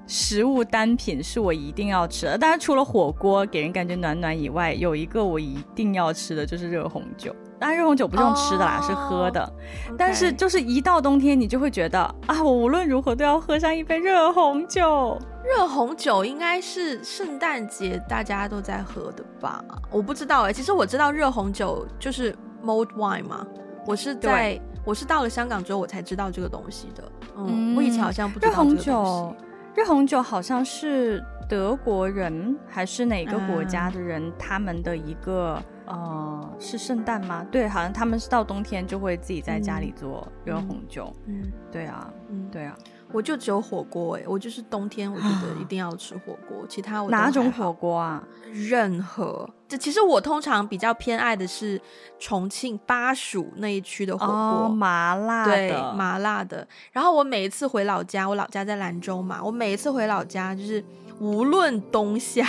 [0.05, 7.35] 食物单品是我一定要吃的，当然除了火锅给人感觉暖暖以外，有一个我一定要吃的就是热红酒。
[7.59, 9.53] 当然，热红酒不是用吃的啦，oh, 是喝的。
[9.97, 15.19] 但是，就是一到冬天，你就会觉得啊，我无论如何都要喝上一杯热红酒。
[15.43, 19.61] 热红酒应该是圣诞节大家都在喝的吧？
[19.91, 20.53] 我不知道哎、欸。
[20.53, 23.45] 其实我知道热红酒就是 mulled wine 嘛。
[23.85, 27.03] 我是在对我是到了香港之后我才知道这个东西的。
[27.35, 28.89] 嗯，嗯我以前好像不知道这个东西。
[28.89, 29.35] 热红酒，
[29.75, 35.61] 热红酒好像是德国人还是哪个国家的人，嗯、他们的一个。
[35.89, 37.45] 哦、呃，是圣诞吗？
[37.51, 41.13] 对，好像他们是到冬天就会自己在家里做热红酒。
[41.25, 42.75] 嗯，嗯对啊，嗯，对啊，
[43.11, 48.23] 我就只有火锅哎，我就是冬天我觉得一定要吃火锅，其他我哪种火锅啊？
[48.53, 49.49] 任何。
[49.67, 51.79] 这其实我通常比较偏爱的是
[52.17, 56.67] 重庆巴蜀那一区的火锅，哦，麻辣的，对，麻辣的。
[56.91, 60.83] 然后我每一次回老家，我老家在兰州嘛，我每一次回老家就是
[61.19, 62.43] 无论冬夏。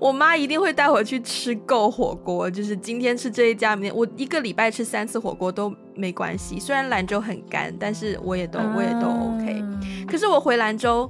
[0.00, 6.58] 我妈一定会带我去吃够火锅，就是今天吃这一家，明天我一个礼拜吃三次火锅都没关系。
[6.58, 9.62] 虽然兰州很干，但是我也都我也都 OK。
[10.08, 11.08] 可是我回兰州，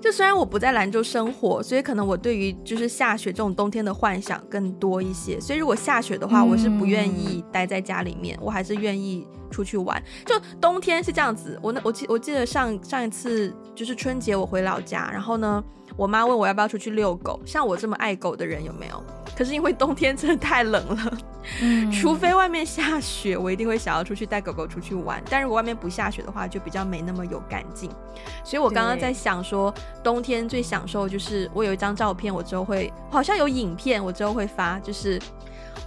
[0.00, 5.40] 就虽然我不在兰州生活，所以可能我对于就是下雪这种冬天的幻想更多一些。
[5.40, 10.02] 所以如果下雪的话，我是不愿意待在家里面，我还是愿意出去玩。
[10.26, 15.62] 就冬天是这样子，我那我记我记得上上一次就是春节我回老家，然后呢。
[15.98, 19.02] 我妈问我要不要出去遛狗，像我这么爱狗的人有没有？
[19.36, 21.18] 可是因为冬天真的太冷了，
[21.60, 25.20] 嗯，除非外面下雪，我一定会想要出去带狗狗出去玩。
[25.28, 27.90] 但如果外面不下雪的话，就比较没那么有干劲。
[28.44, 35.20] 所以我刚刚在想说，冬天最享受就是我有一张照片，我之后会好像有影片，我之后会发，就是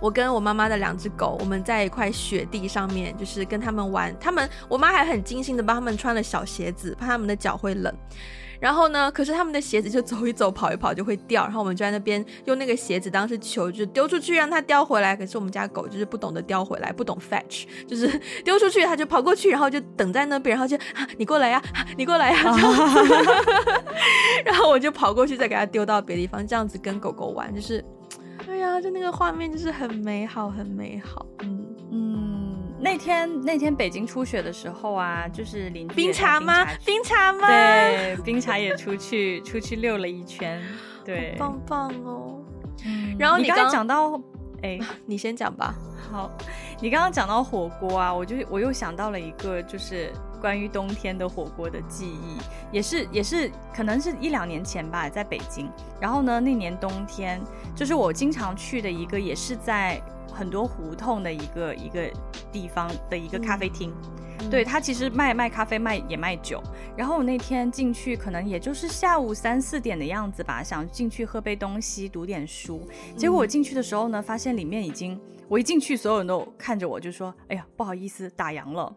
[0.01, 4.13] 我跟我妈妈的两只狗，我们在一块雪地上面，就是跟他们玩。
[4.19, 7.93] 他们我妈还很精心的帮他们穿了小鞋子，怕他们的脚会冷。
[8.61, 15.15] 然后呢，可是他们的鞋子就走一走、跑一跑就会掉，然后我们就在那边用那个鞋子当是球，就丢出去让它叼回来。
[15.15, 18.07] 可是我们家狗就是不懂得叼回来，不懂 fetch，就是
[18.45, 22.43] 丢出去它就跑过去，然后就等在那边，然后就啊你过来呀，啊，你过来呀，
[24.45, 27.83] 然后我就跑过去再给它丢到别的地方，这样子跟狗狗玩，就是，
[28.45, 31.80] 对呀，就那个画面就是很美好，很美好，嗯嗯。
[32.81, 36.65] 那天那天北京初雪的时候啊，就是邻居冰茶吗？
[36.83, 37.47] 冰茶吗？
[37.47, 40.59] 对，冰茶也出去 出去溜了一圈，
[41.05, 42.43] 对，棒棒哦。
[42.83, 44.19] 嗯，然后你刚刚讲到，
[44.63, 45.75] 哎， 你先讲吧。
[46.11, 46.29] 好，
[46.81, 52.37] 你刚刚讲到火锅啊，我就我又想到了一个，就是关于冬天的火锅的记忆，
[52.71, 55.69] 也是也是可能是一两年前吧，在北京。
[55.99, 57.39] 然后呢，那年冬天
[57.75, 60.01] 就是我经常去的一个，也是在。
[60.31, 62.09] 很多胡同的一个一个
[62.51, 63.93] 地方的一个咖啡厅，
[64.39, 66.61] 嗯、对，他其实卖卖咖啡卖也卖酒。
[66.97, 72.81] 然后我那天进去，可能也就是下午三四点的样子吧，想进去喝杯东西，读点书。
[73.15, 78.93] 结果我进去的时候呢，发现里面已经，我一进去，所有人都看着我，就说：“哎呀，不好意思，打烊了。”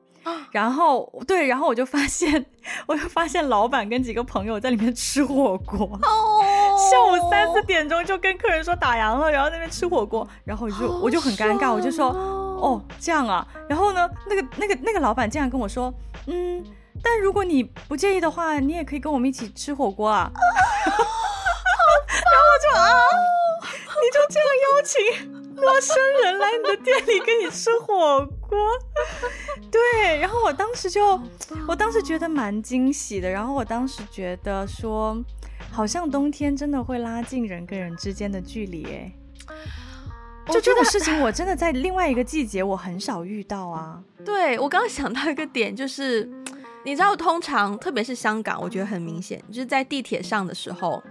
[0.50, 2.46] 然后对，然后我就发现，
[2.88, 5.86] 我就发现老板跟几个朋友在里面吃火锅。
[6.02, 6.63] 哦，
[6.94, 13.46] 下午三四点钟就跟客人说打烊了，然后那边吃火锅，然后我就我就很尴尬，我就说哦这样啊。
[13.68, 15.92] 然后呢，那个那个那个老板竟然跟我说，
[16.26, 16.64] 嗯，
[17.02, 20.30] 但如果你不介意的话，你也可以跟我们一起吃火锅啊。
[20.86, 22.86] 然后我就啊，
[23.60, 28.56] 你就这样邀请陌生人来你的店里跟你吃火锅，
[29.70, 31.20] 对，然后我当时就，
[31.66, 35.16] 我当时觉得蛮惊喜的，然后我当时觉得说，
[35.74, 39.12] 好像冬天真的会拉近人跟人之间的距离，诶，
[40.46, 44.00] 就这个事情我真的在另外一个季节我很少遇到啊。
[44.24, 46.30] 对，我刚刚想到一个点，就是
[46.84, 51.02] 你知道，通常特别是香港，我觉得很明显，就是在地铁上的时候。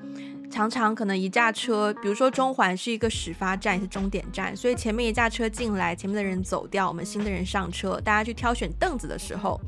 [0.49, 9.59] 常常可能一架车，比如说中环是一个始发站，也是终点站，所以前面一架车进来，前面的人走掉，我们新的人上车，大家去挑选凳子的时候，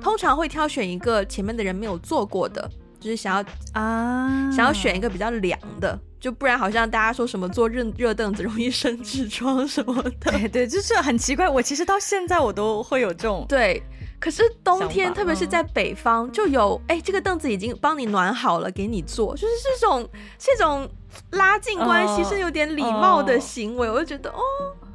[0.00, 2.66] 通常会挑选一个前面的人没有坐过的，
[3.02, 5.98] 就是想要啊，想要选一个比较凉的。
[6.20, 11.48] 就不然好像大家说什么坐热热凳子容易生痔疮什么的，对对，就是很奇怪。
[11.48, 13.82] 我其实到现在我都会有这种对，
[14.20, 20.88] 可是冬天特别是在北方就有哎，这个凳子已经帮你暖好了给你坐，就是这种这种
[21.32, 24.40] 拉近关系是有点礼貌的行为，我就觉得哦。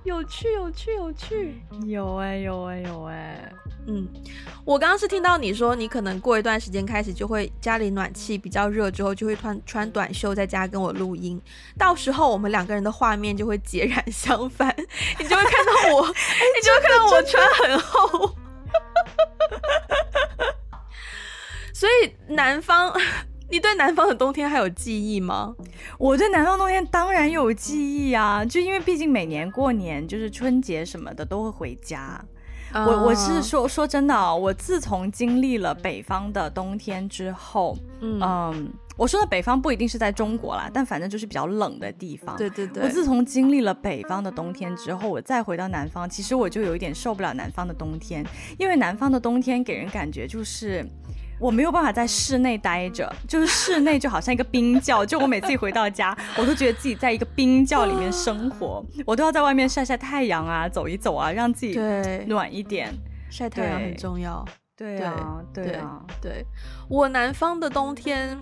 [0.05, 3.53] 有趣，有趣，有趣，有哎、欸，有哎、欸，有哎、欸，
[3.87, 4.07] 嗯，
[4.65, 11.41] 我刚刚是听到你说，你可能过一段时间开始就会家里暖气比较热之后，就会穿穿短袖在家跟我录音，
[11.77, 14.75] 到时候我们两个人的画面就会截然相反，
[15.19, 18.35] 你就会看到我，你就会看到我穿很厚，
[21.73, 22.93] 所以南方。
[23.49, 25.55] 你对南方的冬天还有记忆吗？
[25.97, 32.21] 我对南方冬天当然有记忆啊，就因为毕竟每年过年就是春节什么的都会回家。
[32.73, 32.85] Uh...
[32.85, 42.35] 我我是说说真的啊，我自从经历了北方的冬天之后，嗯，嗯，我说的北方不一定是在中国啦，但反正就是比较冷的地方。
[42.37, 42.83] 对对对。
[42.83, 48.25] 我自从经历了北方的冬天之后，我再回到南方，其实我就有一点受不了南方的冬天，
[48.57, 50.85] 因为南方的冬天给人感觉就是。
[51.39, 61.79] 我没有办法在室内待着，就是室内就好像一个冰窖，就我每次一回到家，我都觉得自己在一个冰窖里面生活， 我都要在外面晒晒太阳啊，走一走啊，让自己
[62.25, 62.93] 暖一点。
[63.29, 64.43] 晒太阳很重要。
[64.75, 66.45] 对啊，对啊，对，
[66.87, 68.39] 我南方的冬天，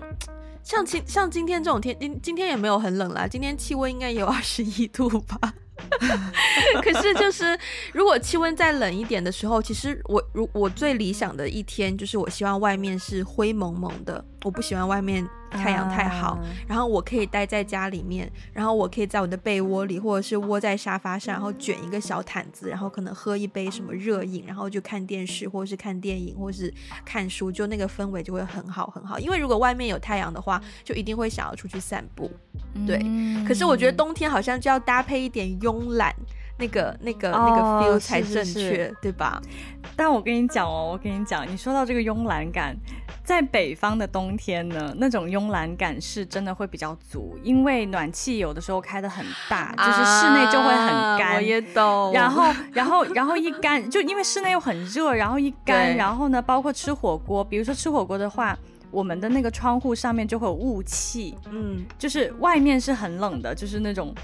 [0.62, 5.54] 像今像今天这种天，今今天也没有很冷啦，今天气温应该也有二十一度吧。
[6.82, 7.58] 可是，就是
[7.92, 15.26] 如果气温再冷一点的时候，其实我如我最理想的一天，就是我希望外面是灰蒙蒙的，我不喜欢外面。
[15.50, 26.72] 太阳太好，然后我可以待在家里面，然后我可以在我的被窝里，或者是窝在沙发上，然后卷一个小毯子，然后可能喝一杯什么热饮，然后就看电视，或者是看电影，或者是
[27.04, 29.18] 看书，就那个氛围就会很好很好。
[29.18, 32.30] 因为如果外面有太阳的话，就一定会想要出去散步。
[32.86, 36.14] 对，嗯、可是我觉得冬天好像就要搭配一点慵懒，
[36.58, 39.40] 那个那个、哦、那个 feel 才正确，是是对吧？
[39.94, 42.76] 但我跟你讲哦，我跟你讲，你说到这个慵懒感。
[43.24, 51.34] 在北方的冬天呢，那种慵懒感是真的会比较足，因为暖气有的时候开的很大，啊、就是室内就会很干。
[51.34, 52.12] 我也懂。
[52.12, 58.56] 然后，然后，然后一干， 就因为室内又很热，然后一干，然后呢，包括吃火锅，比如说吃火锅的话，
[58.92, 64.14] 我们的那个窗户上面就会有雾气，嗯，就是外面是很冷的，就是那种。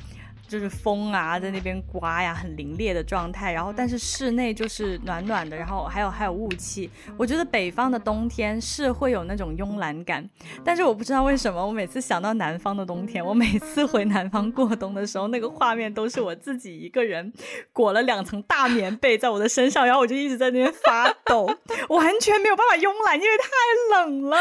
[0.52, 3.52] 就是风啊，在那边刮呀，很凛冽的状态。
[3.52, 6.90] 然后，但是室内就是暖暖的，然后还有还有雾气。
[7.16, 10.28] 我觉得北方的冬天是会有那种慵懒感，
[10.62, 17.32] 但是我不知道为什么，我每次想到南方的冬天，我每次回南方过冬的时候，那个画面都是我自己一个人
[17.72, 21.46] 裹了两层大棉被在我的身上，然后我就一直在那边发抖，
[21.88, 23.48] 完全没有办法慵懒，因为太
[23.96, 24.36] 冷了。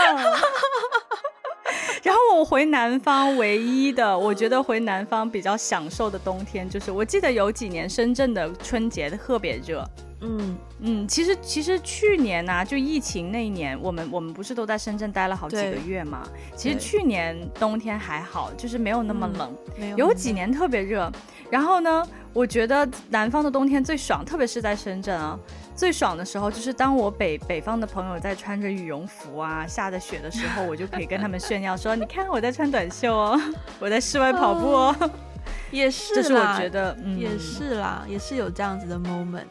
[2.04, 9.88] 然后我回南方唯一的，我觉得回南方比较享受的冬天，就是我记得有几年深圳的春节特别热。
[10.24, 16.22] 嗯嗯，其实其实去年呢、啊，就疫情那一年，我们我们不是都在深圳待了好几个月嘛？
[16.56, 21.12] 其实去年冬天还好，就是没有那么冷，嗯、有，有几年特别热。
[21.50, 25.38] 然后呢，我觉得南方的冬天最爽，特别是在深圳啊。
[25.82, 33.42] 最爽的时候就是当我北北方的朋友在穿着羽绒服啊，下着雪的时候，我就可以跟他们炫耀说：“你看我在穿短袖哦，
[33.80, 34.96] 我在室外跑步哦。
[35.00, 35.10] 哦
[35.74, 39.48] ”也是，这是我觉得、嗯、也是啦，也是有这样子的 moment。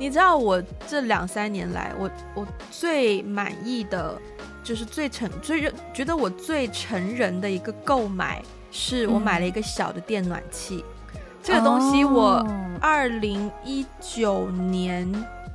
[0.00, 4.20] 你知道我这两三年来，我我最满意的，
[4.64, 10.84] 就是最成最觉得我最成人的一个购买，是我买了一个小的电暖器。
[11.14, 12.44] 嗯、这个东西我
[12.80, 15.08] 二零一九年。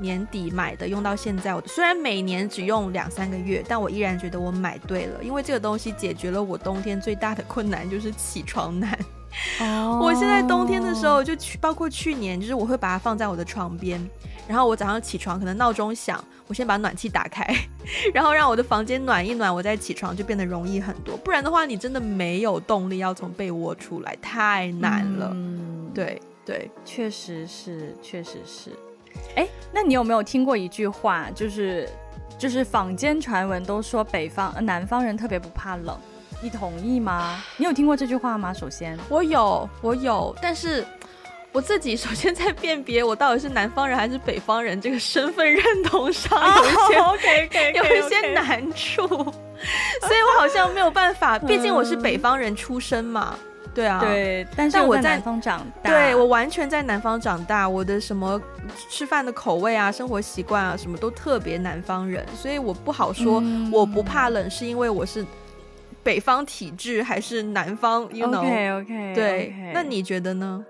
[0.04, 9.00] 年底买的，用到现在，我虽然每年只用两三个月，但我依然觉得我买对了，因为这个东西解决了我冬天最大的困难，就是起床难。
[9.62, 14.00] 哦， 我现在冬天的时候，就去，包括去年，就是我会把它放在我的床边，
[14.48, 17.48] 然后我早上起床，可能闹钟响，我先把暖气打开，
[18.14, 21.18] 然后让我的房间暖一暖，我再起床就变得容易很多。
[21.18, 25.32] 不然的话，你真的没有动力要从被窝出来，太难了。
[25.34, 28.70] 嗯，对对，确实是，确实是。
[29.36, 31.90] 哎，那你有没有听过一句话，就是
[32.38, 35.98] 就是坊间传闻都说北方呃南方人特别不怕冷，
[36.42, 37.42] 你同意吗？
[37.58, 38.54] 你有听过这句话吗？
[38.54, 40.86] 首先，我有，我有，但是
[41.52, 47.74] 我自己 首先在辨别我到底是南方人还是北方人这个身份认同上有一些、oh, okay, okay, okay, okay.
[48.00, 51.40] 有一些难处， 所以我好像没有办法。
[51.40, 53.38] 毕竟我是北方人出身嘛。
[53.74, 58.40] 对啊，对，但是我在南方长大，对，我完全在南方长大，我的什么
[58.90, 65.26] 吃饭的口味啊、生活习惯啊，什么都特别南方人，所以我不好说，嗯、我不怕冷是因为我是
[66.04, 69.72] 北方体质还是南方，you know？OK OK，对，okay.
[69.74, 70.64] 那你觉得呢？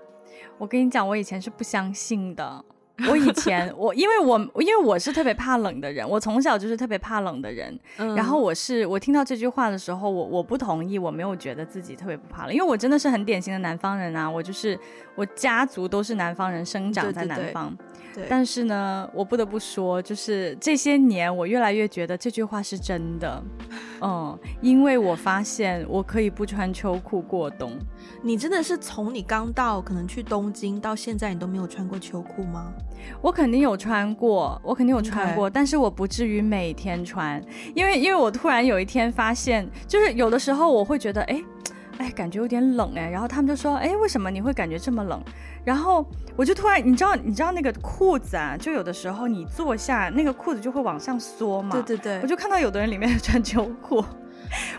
[0.56, 2.64] 我跟你讲，我以前是不相信的。
[3.10, 7.76] 我以前我因为我因为我是特别怕冷的人，我从小就是特别怕冷的人。
[7.96, 14.78] 嗯、然后我是我听到这句话的时候，我我不同意，我没有觉得自己特别不怕冷，因为我真的是很典型的南方人啊，我就是
[15.16, 17.68] 我家族都是南方人，生长在南方。
[17.70, 23.42] 对对对对，但是呢，我不得不说，就是这些年我越来越觉得这句话是真的。
[24.00, 27.72] 嗯，因为我发现我可以不穿秋裤过冬。
[28.22, 32.72] 你真的是从你刚到可能去东京到现在，你都没有穿过秋裤吗？
[33.20, 37.42] 我肯定有穿过，我肯定有穿过但是我不至于每天穿，
[37.74, 41.42] 因为因为我突然有一天发现，就是有的时候我会觉得，哎，
[41.98, 45.22] 哎，感觉有点冷哎，然后他们就说，哎，为什么你会感觉这么冷？
[45.64, 46.04] 然后
[46.36, 51.72] 我就突然，你知道，你知道那个裤子啊，就有的时候你坐下，那个裤子就会往上缩嘛。
[51.72, 52.20] 对对对。
[52.22, 54.04] 我就看到有的人里面穿秋裤，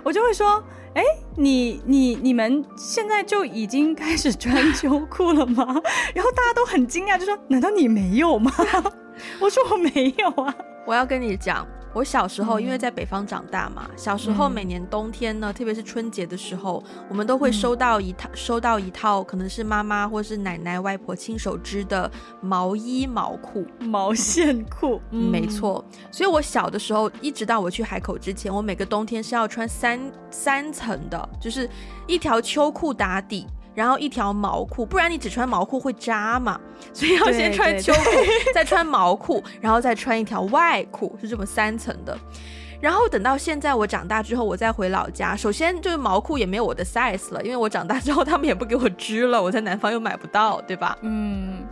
[0.03, 0.63] 我就会说，
[0.93, 1.01] 哎，
[1.36, 5.66] 你你你们现在就已经开始穿秋裤了吗？
[6.13, 8.51] 然后大家都很惊讶，就说，难道你没有吗？
[9.39, 10.53] 我说我没有啊。
[10.86, 11.66] 我要跟你讲。
[11.95, 25.01] 我小时候因为在北方长大嘛，嗯、小时候每年冬天呢，嗯、特别是春节的时候，我们都会收到一套、嗯、收到一套，可能是妈妈或是奶奶外婆亲手织的毛衣毛裤、毛线裤。
[25.11, 29.97] 嗯、没错，所以我小的时候，一直到我去海口之前，我每个冬天是要穿三
[30.29, 31.69] 三层的，就是
[32.07, 33.47] 一条秋裤打底。
[33.76, 36.59] 然后一条毛裤，不然你只穿毛裤会扎嘛，
[36.93, 38.01] 所以要先穿秋裤，
[38.53, 42.17] 再穿毛裤， 然后再穿一条外裤，是这么三层的。
[42.82, 50.97] 然后等到现在我长大之后，我再回老家，首先就是毛裤也没有我的 size 了，因为我长大之后他们也不给我织了，我在南方又买不到，对吧？
[51.01, 51.65] 嗯。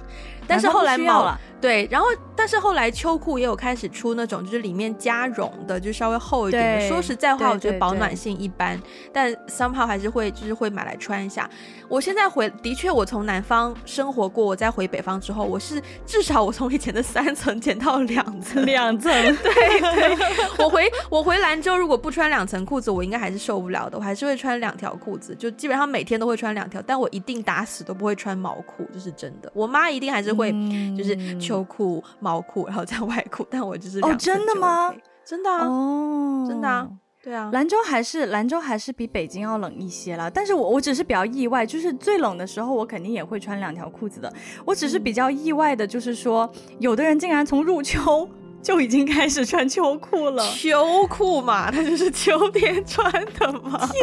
[0.46, 1.34] 但是后来毛
[1.64, 6.90] 对，然后但是后来秋裤也有开始出那种就是里面加绒的，就稍微厚一点的。
[6.90, 8.78] 说实在话，我觉得保暖性一般，
[9.14, 11.50] 但 somehow 还是会就是会买来穿一下。
[11.88, 19.10] 我现在回的确，我从南方生活过，我再回北方之后，我是至少我从以前的三层减到两层，两层。
[19.38, 20.18] 对对，
[20.58, 29.50] 我回我回兰州如果不穿两层裤子，我应该还是受不了的，我还是会穿两条裤子，就基本上每天都会穿两条，但我一定打死都不会穿毛裤，这是真的。
[29.56, 30.34] 我妈一定还是。
[30.34, 30.52] 会
[30.98, 31.16] 就是
[31.54, 34.92] 秋裤、毛裤，然后再外裤，但我就是、哦，真的吗？
[35.24, 36.90] 真的啊，哦，真的啊，
[37.22, 37.52] 对啊。
[37.54, 44.34] 兰州还是兰州还是比北京要冷一些啦，但是我我只是比较意外，就是最冷的时候，我肯定也会穿两条裤子的。
[44.66, 48.28] 我只是比较意外的，就是说，有的人竟然从入秋。
[48.64, 53.78] 就已经开始穿秋裤了，秋裤嘛，它就是秋天穿的嘛。
[53.88, 54.02] 天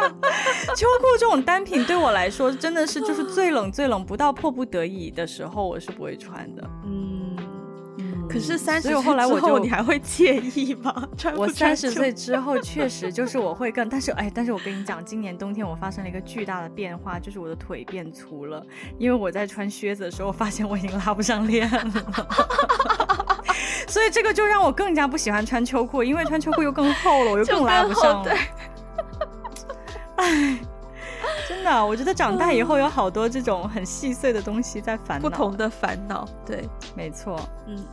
[0.00, 0.08] 哪，
[0.74, 6.62] 秋裤这种单品对我来说真的是就是最冷最冷，不到迫不得已的时候我是不会穿的。
[6.86, 7.36] 嗯，
[8.28, 11.08] 可是三十岁后来我就你还会介意吗？
[11.16, 18.64] 穿我三十岁之后确实就是我会更， 但是哎，但是我跟你讲，今年冬天我发生了一个巨大的变化，就是我的腿变粗了，
[18.98, 23.03] 因为我在穿靴子的时候发现我已经拉不上链了。
[23.94, 28.34] 所以这个就让我更加不喜欢穿秋裤，因为穿秋裤又更厚了，我又 更拉不上了。
[30.16, 30.58] 哎，
[31.48, 36.26] 真的，我觉得长大以后有好多这种很细碎的东西在烦恼，不同的烦恼。
[36.44, 37.38] 对，没错，
[37.68, 37.86] 嗯。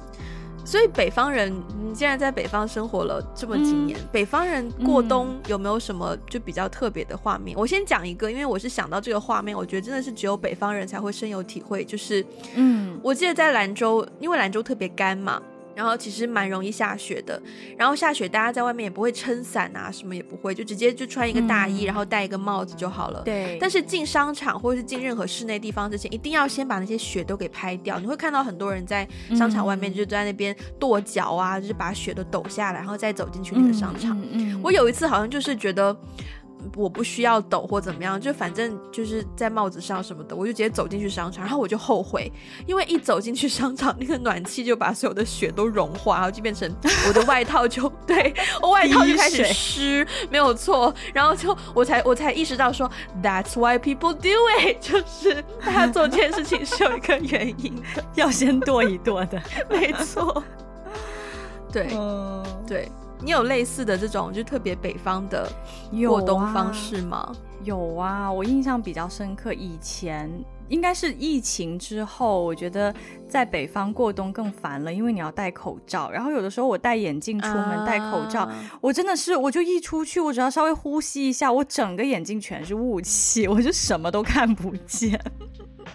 [0.65, 7.55] 所以北方人，你既然在北方生活了这么几年，嗯、北方人过冬有没有什么就比较特别的画面？
[7.55, 11.85] 嗯、我先讲一个，因为我是想到这个画面，我觉得真的是只有北方人才会深有体会。
[11.85, 12.25] 就是，
[12.55, 15.39] 嗯，我记得在兰州，因为兰州特别干嘛。
[15.75, 17.41] 然后其实蛮容易下雪的，
[17.77, 23.21] 然后下雪大家在外面也不会撑伞啊，什么也不会，就直接就穿一个大衣，嗯、然后戴一个帽子就好了。
[23.23, 23.57] 对。
[23.59, 27.99] 但是进商场或者是进任何室内地方之前，一定要先把那些雪都给拍掉。
[27.99, 34.19] 你会看到很多人在商场外面就在那边跺脚啊，嗯、就是把雪都抖下来，然后再走进去那个商场。
[34.31, 35.95] 嗯、我有一次好像就是觉得。
[36.75, 42.31] 我不需要抖或怎么样，就反正就是在帽子上什么的，我就直接走进去商场，然后我就后悔，
[42.65, 46.69] 因为一走进去商场，那个暖气就把所有的雪都融化，然后就变成
[47.07, 52.89] 我的外套就 对我外套就开始湿，没有错，然后就我才我才意识到说
[53.21, 60.43] ，That's why people do it， 就是大家做这件事情是有一个原因的，要先跺一跺的，没错，
[61.71, 61.87] 对，
[62.67, 62.91] 对。
[63.23, 65.47] 你有类似的这种就特别北方的
[66.07, 67.31] 过冬方式吗？
[67.63, 69.53] 有啊，我印象比较深刻。
[69.53, 70.27] 以前
[70.67, 72.93] 应该是疫情之后，我觉得
[73.29, 76.09] 在北方过冬更烦了，因为你要戴口罩。
[76.09, 78.49] 然后有的时候我戴眼镜出门，戴口罩，
[78.81, 85.21] 我真的是，我就一出去，我只要稍微呼吸一下，我整个眼睛全是雾气，我就什么都看不见。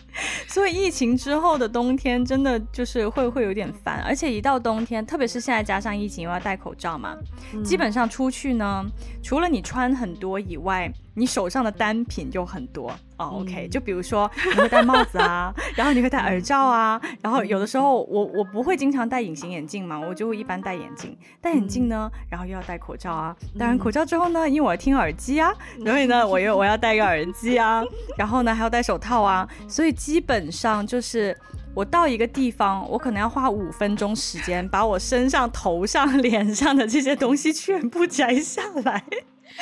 [0.48, 7.16] 所以疫情之后的冬天真的就是会会有点烦，而且一到冬天，特别是现在加上疫情又要戴口罩嘛，
[7.52, 8.84] 嗯、基本上出去呢，
[9.22, 13.30] 除了你穿很多以外，你手上的单品就很多哦。
[13.32, 21.16] 嗯、OK，就比如说你会戴帽子啊， 然后你会戴耳罩啊，然后有的时候我我不会经常戴隐形眼镜嘛，我就会一般戴眼镜。
[21.40, 23.36] 戴眼镜呢，然后又要戴口罩啊。
[23.58, 25.52] 戴完口罩之后呢，因为我要听耳机啊，
[25.84, 27.82] 所以呢，我又我要戴个耳机啊，
[28.16, 31.36] 然后呢还要戴手套啊，所以基本上就是
[31.74, 39.04] 我到一个地方，我可能要花五分钟时间把我身上、头上、脸上的这些东西全部摘下来，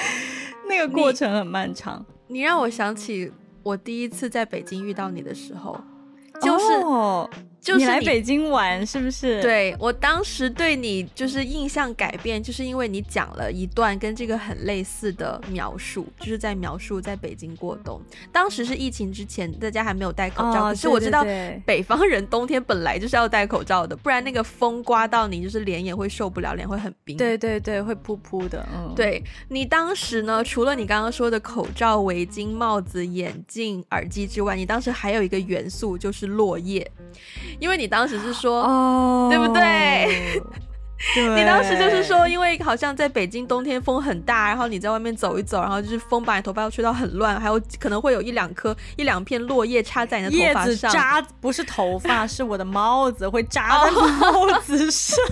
[0.68, 2.04] 那个过程很漫长。
[2.28, 5.78] 你，你让我想起我第一次在北京遇到你的时候，
[6.40, 6.64] 就是。
[6.82, 7.28] Oh.
[7.64, 9.40] 就是来北京玩是不是？
[9.40, 17.98] 对，我当时对你就是印象改变，就是因为你讲了一段跟这个很类似的描述，就是在描述在北京过冬。
[18.30, 21.24] 当时是疫情之前，大家还没有戴口罩，哦、可是我知道
[21.64, 27.16] 北方人冬天本来就是要戴口罩的，不然那个风刮到你，就是脸也会受不了，脸会很冰。
[27.16, 28.68] 对对对，会扑扑的。
[28.74, 36.86] 嗯，对你当时呢，除了你刚刚说的口罩、围巾、帽子、眼镜、耳机之外，你当时还有一个元素就是落叶。
[37.60, 40.42] 因为你当时是说，哦，对不对？
[41.14, 50.68] 对， 你当时就是说，因为好像在北京冬天风很大，然后你在外面走一走，然后就是风把你头发吹到很乱，还有可能会有一两颗、一两片落叶插在你的头发上。
[50.68, 55.18] 叶子扎不是头发，是我的帽子会扎在帽子上。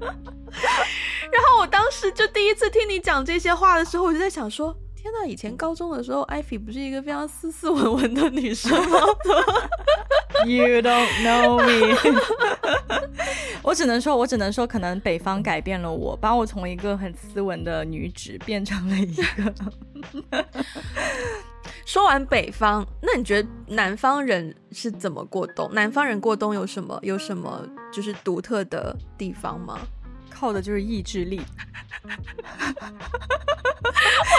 [0.00, 4.76] 然后我当时就第一次听你讲这些话的时候，我就在想说。
[5.02, 8.98] 天呐，以前高中的时候，艾菲不是一个非常斯斯文文的女生吗？
[10.46, 11.96] You don't know me。
[13.64, 20.44] 我只能说，我只能说，可能北方改变了我，把我从一个很斯文的女子变成了一个。
[21.84, 25.68] 说完北方，那你觉得南方人是怎么过冬？
[25.72, 26.96] 南方人过冬有什么？
[27.02, 29.80] 有什么就是独特的地方吗？
[30.42, 31.40] 靠的就是意志力。
[32.02, 32.08] 我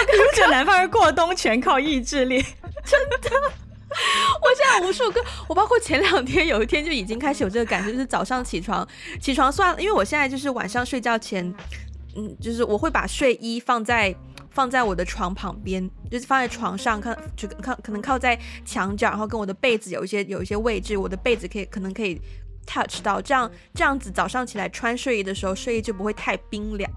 [0.06, 2.44] 感觉南方人过冬全靠意志力，
[2.84, 3.32] 真的。
[4.42, 8.86] 我现在无数个，我包括前两天有一天就已经开始有这个感觉，就是早上起床，
[9.22, 11.46] 起床算了，因为我现在就是晚上睡觉前，
[12.18, 14.14] 嗯，就是我会把睡衣放在
[14.50, 22.20] 放在我的床旁边，就是放在床上，看就靠可能靠在墙角，然后跟我的被子有一些有一些位置，我的被子可以可能可以。
[22.66, 26.90] Touch 到这样这样子，早上起来穿睡衣的时候，睡衣就不会太冰凉，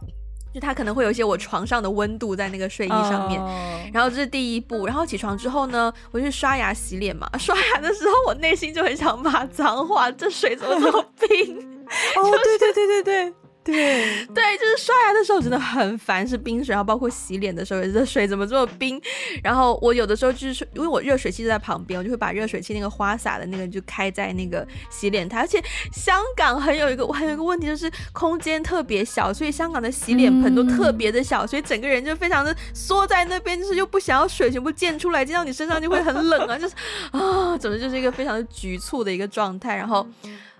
[0.54, 3.40] 就它可能会有一些我床上的温度在那个睡衣上面。
[3.40, 3.50] Oh.
[3.92, 7.28] 然后这是第一步，然后起床之后呢，我去刷牙洗脸嘛。
[7.38, 11.58] 刷牙的时候，我内心就很想骂脏话，这水怎么这么冰？
[12.16, 13.34] 哦、oh, 就是，对对对对对。
[13.66, 19.00] 对对，就是刷牙的时候真的很烦，是冰水，然后包括洗脸的时候，这水怎么这么冰？
[19.42, 25.40] 然后我有的时候就是因为我热水器就在旁边，我就会把热水器那个花洒的那个就开在那个洗脸台。
[25.40, 25.60] 而且
[25.92, 36.74] 香港很有一个，还有一个问题就是空间特别小，所以香港的洗脸盆都特别的小，所以整个人就非常的缩在那边，就是又不想要水全部溅出来，溅到你身上就会很冷啊，就是
[37.10, 40.06] 啊，总之就是一个非常的局促的一个状态，然后。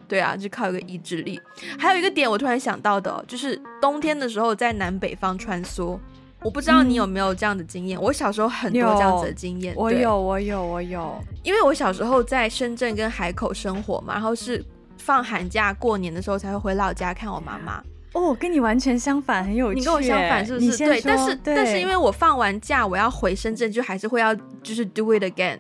[0.09, 1.41] 对啊，就靠一个意志力。
[1.79, 5.99] 还有一个点，我突然想到的，就是冬天的时候在南北方穿梭。
[6.43, 7.99] 我不知道你有没有这样的经验？
[7.99, 9.75] 嗯、我小时候很多这样子的经验。
[9.77, 11.19] 我有，我有，我有。
[11.43, 14.65] 因为我小时候在深圳跟海口生活嘛，然后是
[14.99, 17.83] 放寒假过年的时候才会回老家看我妈妈。
[18.13, 19.81] 哦，跟你完全相反，很有趣。
[19.81, 20.77] 你跟我相反是不是？
[20.79, 25.59] 对，但是但是因为我放完假我要回深圳，就还是会要就是 do it again。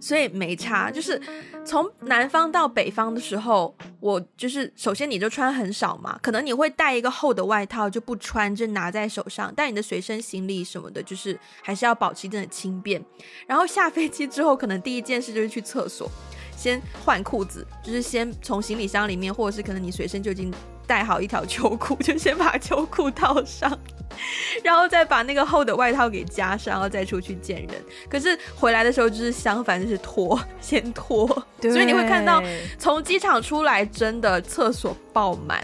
[0.00, 1.20] 所以没差，就是
[1.64, 13.04] 从南方到北方的时候，我就是首先你就穿很少嘛，可能你会带一个厚的外套就不穿，就拿在手上，但你的随身行李什么的，就是还是要保持一定的轻便。
[13.46, 16.10] 然后下飞机之后，可能第一件事就是去厕所，
[16.56, 20.50] 先换裤子，就是先从行李箱里面，或者是可能你随身就已经
[20.90, 23.78] 带好一条秋裤， 就先把秋裤套上。
[24.64, 27.70] 然后再把那个厚的外套给加上，然后再出去见人。
[28.08, 31.28] 可是回来的时候就是相反，就是脱， 先脱。
[31.62, 32.42] 所以你会看到
[32.76, 35.62] 从机场出来，真的厕所爆满，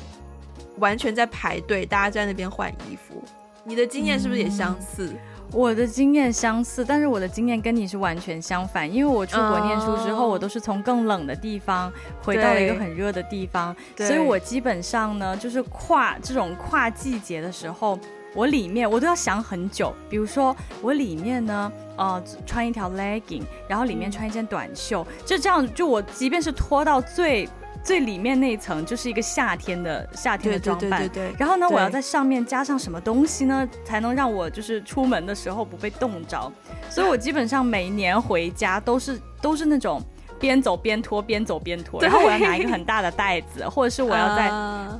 [0.79, 3.21] 完全在排队，大家在那边换衣服。
[3.65, 5.07] 你的经验是不是也相似？
[5.09, 5.19] 嗯，
[5.53, 8.93] 我的经验相似，但是我的经验跟你是完全相反。
[8.93, 11.91] 因为我出国念书之后，我都是从更冷的地方
[12.23, 17.99] 回到了一个很热的地方，所以我基本上呢，就是跨这种跨季节的时候。
[18.35, 19.95] 我里面我都要想很久。
[20.11, 27.49] 比如说我里面呢，呃，穿一条 legging，然后里面穿一件短袖，就这样，就我即便是脱到最。
[27.87, 31.31] 最里面那一层就是一个夏天的夏天的装扮，对对对。
[31.31, 36.53] 对，然后呢，我要在上面加上什么东西呢，才能让我就是出门的时候不被冻着？
[36.91, 40.03] 所以我基本上每年回家都是都是那种
[40.41, 44.51] 边走边脱，边走边脱，然后我要拿一个很大的袋子，或者是我要在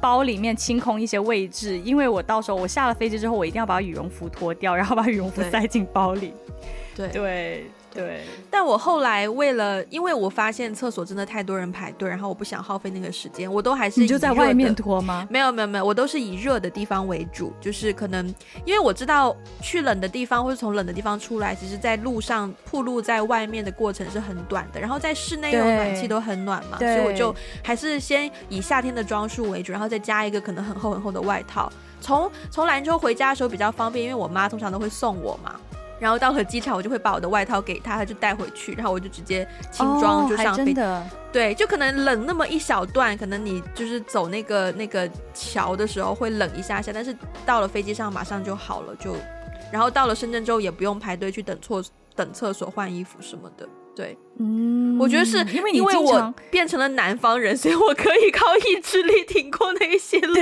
[0.01, 1.83] 包里面清空一些位置，uh...
[1.83, 6.33] 因为我到时候我下了飞机之后，我一定要把羽绒服脱掉，然后把羽绒服塞进包里。
[6.95, 7.09] 对。
[7.09, 7.67] 对。
[7.97, 8.21] 对对，
[8.51, 15.27] 但我后来为了，因为我发现厕所真的太多人排队，然后我不想耗费那个时间，我都还是你就在外面脱吗？
[15.31, 18.27] 没有没有没有，我都是以热的地方为主，就是可能
[18.65, 31.73] 因为我知道去冷的地方或者从冷的地方出来，其实在路上铺路在外面的过程是很短的，然后在室内有暖气都很暖嘛，所以我就还是先以夏天的装束为主，然后再加一个可能很厚很厚的外套。
[32.01, 35.59] 从从兰州回家的时候比较方便，因为我妈通常都会送我嘛。
[35.99, 40.81] 然后到了机场，我就会把我的外套给他，他就带回去，然后我就直接轻装就上飞机。
[40.81, 49.17] 哦，对，就可能冷那么一小段，可能你就是走那个那个桥的时候会冷一下下，但是到了飞机上马上就好了，就
[49.73, 51.83] 然后到了深圳之后也不用排队去等厕
[52.15, 53.67] 等厕所换衣服什么的。
[53.95, 60.35] 对，嗯，我觉得是因为因为我变成了南方人，所以我可以靠意志力挺过那一些路。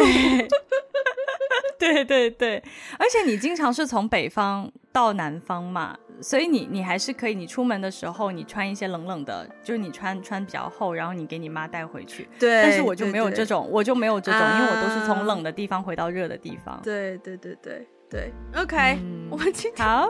[1.78, 2.62] 对对对，
[2.98, 12.28] 而且你经常是从北方到南方嘛，所以你你还是可以，你出门的时候你穿一些冷冷的，就是你穿穿比较厚，然后你给你妈带回去。
[12.38, 16.80] 对，但是我就没有这种，对对我就没有这种，啊，因为我都是从冷的地方回到热的地方。
[16.82, 20.08] 对对对对对，OK，嗯，我们今天好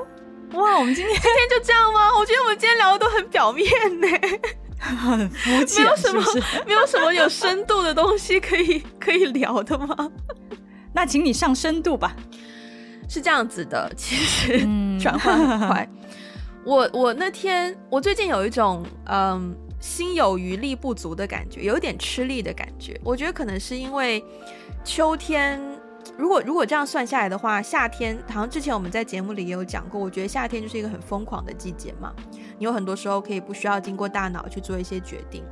[0.52, 2.16] 哇，我们今天 今天就这样吗？
[2.18, 3.66] 我觉得我们今天聊的都很表面
[4.00, 4.06] 呢，
[4.78, 10.10] 很肤浅，没有什么是是没有什么有深度的东西可以可以聊的吗？
[10.94, 12.16] 那请你上深度吧。
[13.06, 14.60] 是这样子的， 其实
[14.98, 15.86] 转换很快。
[16.64, 22.98] 我我那天我最近有一种嗯心有余力不足的感觉，有一点吃力的感觉。
[23.04, 24.24] 我觉得可能是因为
[24.82, 25.60] 秋天，
[26.16, 32.14] 如果如果这样算下来的话，夏天好像之前我们在节目里也有讲过，我觉得夏天就是一个很疯狂的季节嘛。
[32.56, 35.44] 你有很多时候可以不需要经过大脑去做一些决定。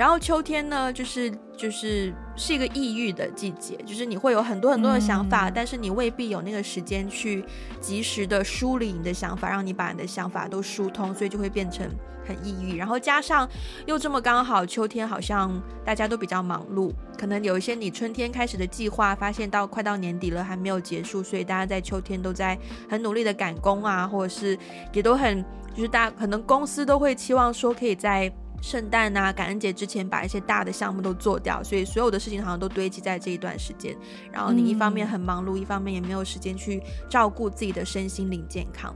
[0.00, 7.44] 然后秋天呢，就是就是是一个抑郁的季节，就是你会有很多很多的想法，嗯，但是你未必有那个时间去
[7.82, 11.86] 及时的梳理你的想法，让你把你的想法都疏通，所以就会变成
[12.26, 12.78] 很抑郁。
[12.78, 13.46] 然后加上
[13.84, 24.58] 又这么刚好秋天，好像大家都比较忙碌，可能有一些你春天开始的计划，发现到快到年底了还没有结束，所以大家在秋天都在很努力的赶工啊，或者是
[24.94, 25.44] 也都很
[25.74, 28.32] 就是大家可能公司都会期望说可以在。
[28.62, 33.96] 圣诞啊，感恩节之前把一些大的项目都做掉，所以所有的事情好像都堆积在这一段时间。
[34.30, 38.94] 然后你一方面很忙碌，嗯，一方面也没有时间去照顾自己的身心灵健康。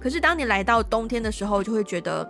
[0.00, 2.28] 可是当你来到冬天的时候，就会觉得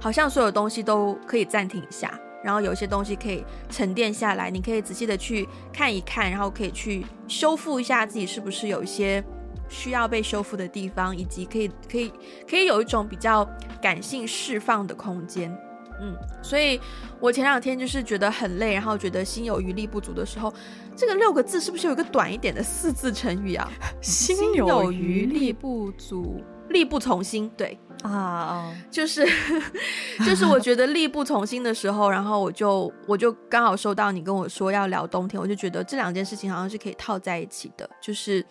[0.00, 9.24] 好像所有东西都可以暂停一下，然后有一些东西可以沉淀下来，你可以仔细的去看一看，然后可以去修复一下自己是不是有一些
[9.68, 12.12] 需要被修复的地方，以及可以可以
[12.48, 13.48] 可以有一种比较
[13.80, 15.56] 感性释放的空间。
[16.00, 16.80] 嗯，所以
[17.20, 20.52] 我前两天就是觉得很累，然后觉得心有余力不足的时候，
[20.96, 23.70] 这个六个字是不是有一个短一点的四字成语啊？
[24.02, 27.50] 心有余力不足，力不从心。
[27.56, 29.26] 对啊，就是
[30.26, 38.44] 就是我觉得力不从心的时候，然后我就我就刚好收到你跟我说要聊冬天，我就觉得这两件事情好像是可以套在一起的，就是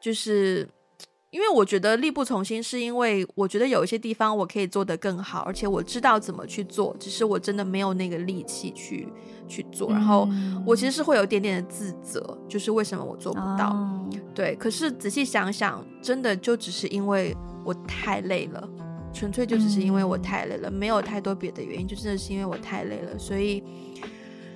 [0.00, 0.68] 就是。
[1.30, 9.06] 因为我觉得力不从心，是因为我觉得有一些地方我可以做得更好，而且我知道怎么去做，只是我真的没有那个力气去
[9.46, 9.90] 去做。
[9.90, 10.26] 然后
[10.64, 13.68] 我其实是会有一点点的自责，就是为什么我做不到。
[13.68, 14.08] 哦。
[14.34, 18.66] 对，可是仔细想想，真的就只是因为我太累了，
[19.12, 23.18] 纯粹就只是因为我太累了，没有太多别的原因，就真的是因为我太累了。
[23.18, 23.62] 所以，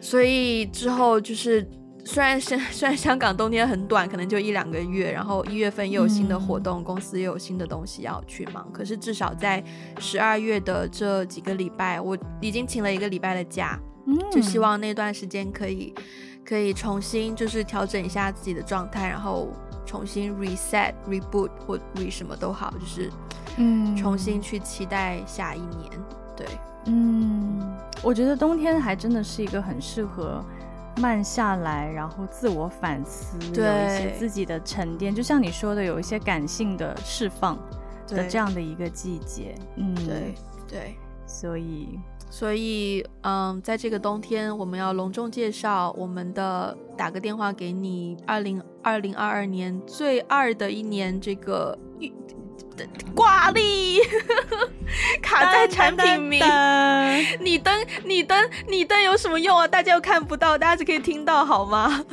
[0.01, 1.69] 所以之后就是。
[2.05, 8.69] 虽然香虽然香港冬天很短，可能就一两个月，然后一月份又有新的活动，嗯，公司又有新的东西要去忙。
[8.73, 9.63] 可是至少在
[9.99, 15.95] 十二月的这几个礼拜，我已经请了一个礼拜的假，嗯，就希望那段时间可以
[16.45, 19.49] 可以重新就是调整一下自己的状态，然后
[19.87, 23.11] 重新 reset reboot 或 re 什么都好，就是
[23.59, 25.91] 嗯，重新去期待下一年。
[26.37, 26.47] 对，
[26.87, 30.45] 嗯，我觉得冬天还真的是一个很适合。
[30.99, 37.57] 慢下来，然后自我反思，对，有一些自己的沉淀，就像你说的，有一些感性的释放
[38.09, 39.55] 的这样的一个季节。
[39.77, 40.35] 嗯，对
[40.69, 40.95] 对，
[41.27, 41.99] 所以
[42.31, 51.79] 所以，嗯，在这个冬天，我们要隆重介绍我们的“打个电话给你”二零二零二二年最二的一年这个
[53.15, 53.99] 挂历
[55.23, 56.43] 卡在产品名。
[57.41, 59.67] 你登你登你登有什么用啊？
[59.67, 62.05] 大家又看不到，大家只可以听到好吗？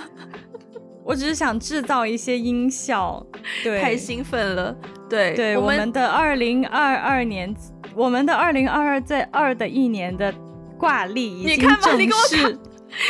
[1.03, 3.25] 我只是想制造一些音效，
[3.63, 4.75] 对，太兴奋了。
[5.09, 7.55] 对对，我们，的二零二二年。
[7.95, 10.31] 我们的二零二二在二的一年的
[10.77, 12.59] 挂历已经正式，你看吧，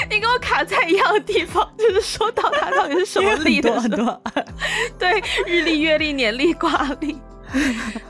[0.10, 4.22] 你跟我卡，在一样的地方，就是说到它到底是什么历的 很多，
[4.98, 7.20] 对，日历、月历、年历、挂历，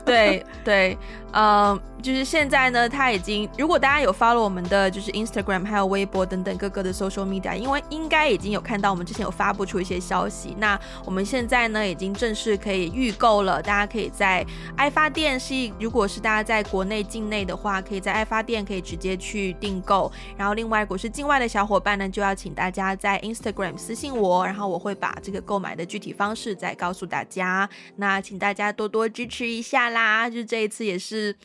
[0.04, 0.98] 对对。
[1.32, 10.54] 嗯，就是现在呢，他已经，如果大家有 follow 我们的就是 Instagram 还有微博等等各个的 social media，因为应该已经有看到我们之前有发布出一些消息。
[10.58, 14.44] 那我们现在呢，已经正式可以预购了，大家可以在
[14.76, 20.10] 爱发电是，如果是大家在国内境内的话，可以在爱发电可以直接去订购。
[20.36, 27.68] 然后另外，如果是境外的小伙伴呢，就要请大家在 Instagram 私信我，然后我会把这个购买的具体方式再告诉大家。
[27.96, 31.36] 那请大家多多支持一下啦，就这一次也是。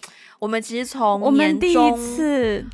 [0.46, 2.00] 是我们其实从年中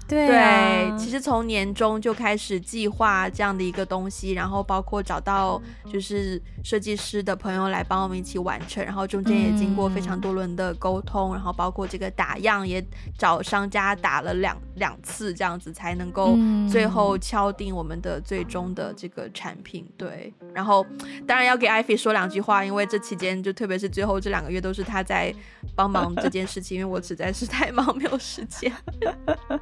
[0.08, 5.62] 对、啊、对，其实从年终就开始计划这样的一个东西，然后包括找到
[5.92, 12.84] 就是设计师的朋友来帮我们一起完成，然后中间也经过非常多轮的沟通，嗯、然后包括这个打样也
[13.18, 16.38] 找商家打了两两次，这样子才能够
[16.70, 19.88] 最后敲定我们的最终的这个产品。
[19.98, 20.86] 对，然后
[21.28, 25.34] 当然要给艾菲说两句话，因为这期间就特别是最后这两个月都是他在
[25.76, 28.72] 帮忙这件事情，因为我实在是太忙，没有时间。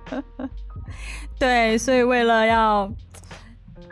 [1.40, 2.88] 对，所以为了要，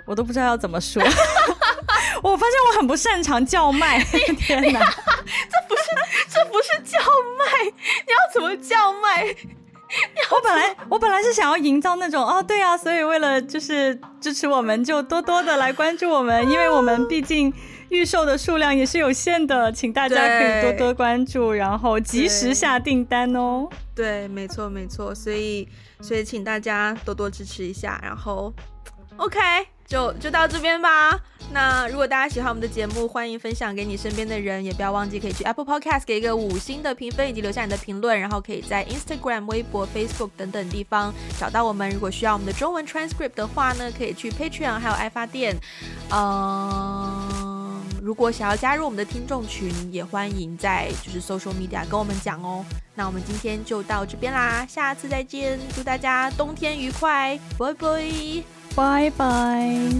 [0.06, 1.02] 我都不知道要怎么说。
[2.22, 4.00] 我发现我很不擅长叫卖。
[4.38, 5.84] 天哪，这不是
[6.30, 7.00] 这不是叫
[7.38, 9.36] 卖，你要怎么叫卖？
[10.32, 17.52] 我本来我本来是想要营造那种哦，对啊，所以为了就是支持我们，就多多的来关注我们，因为我们毕竟。
[17.90, 23.68] 预售的数量也是有限的，请大家可以多多关注，然后及时下订单哦。
[23.96, 25.68] 对，没错没错，所以
[26.02, 28.54] 所以请大家多多支持一下，然后
[29.16, 29.40] OK
[29.88, 31.18] 就就到这边吧。
[31.54, 41.90] 那如果大家喜欢我们的节目，欢迎分享给你身边的人，也不要忘记可以去 Apple Podcast 给一个五星的评分，以及留下你的评论，然后可以在 Instagram、微博、Facebook 等等地方找到我们。
[41.90, 45.56] 如果需要我们的中文 transcript 的话呢，可以去 Patreon 还有爱发电，
[46.12, 47.27] 嗯。
[48.08, 52.64] 如果想要加入我们的听众群，也欢迎在就是 social media 跟我们讲哦。
[52.96, 58.44] 那我们今天就到这边啦，下次再见，祝大家冬天愉快，拜拜，
[58.74, 59.92] 拜拜。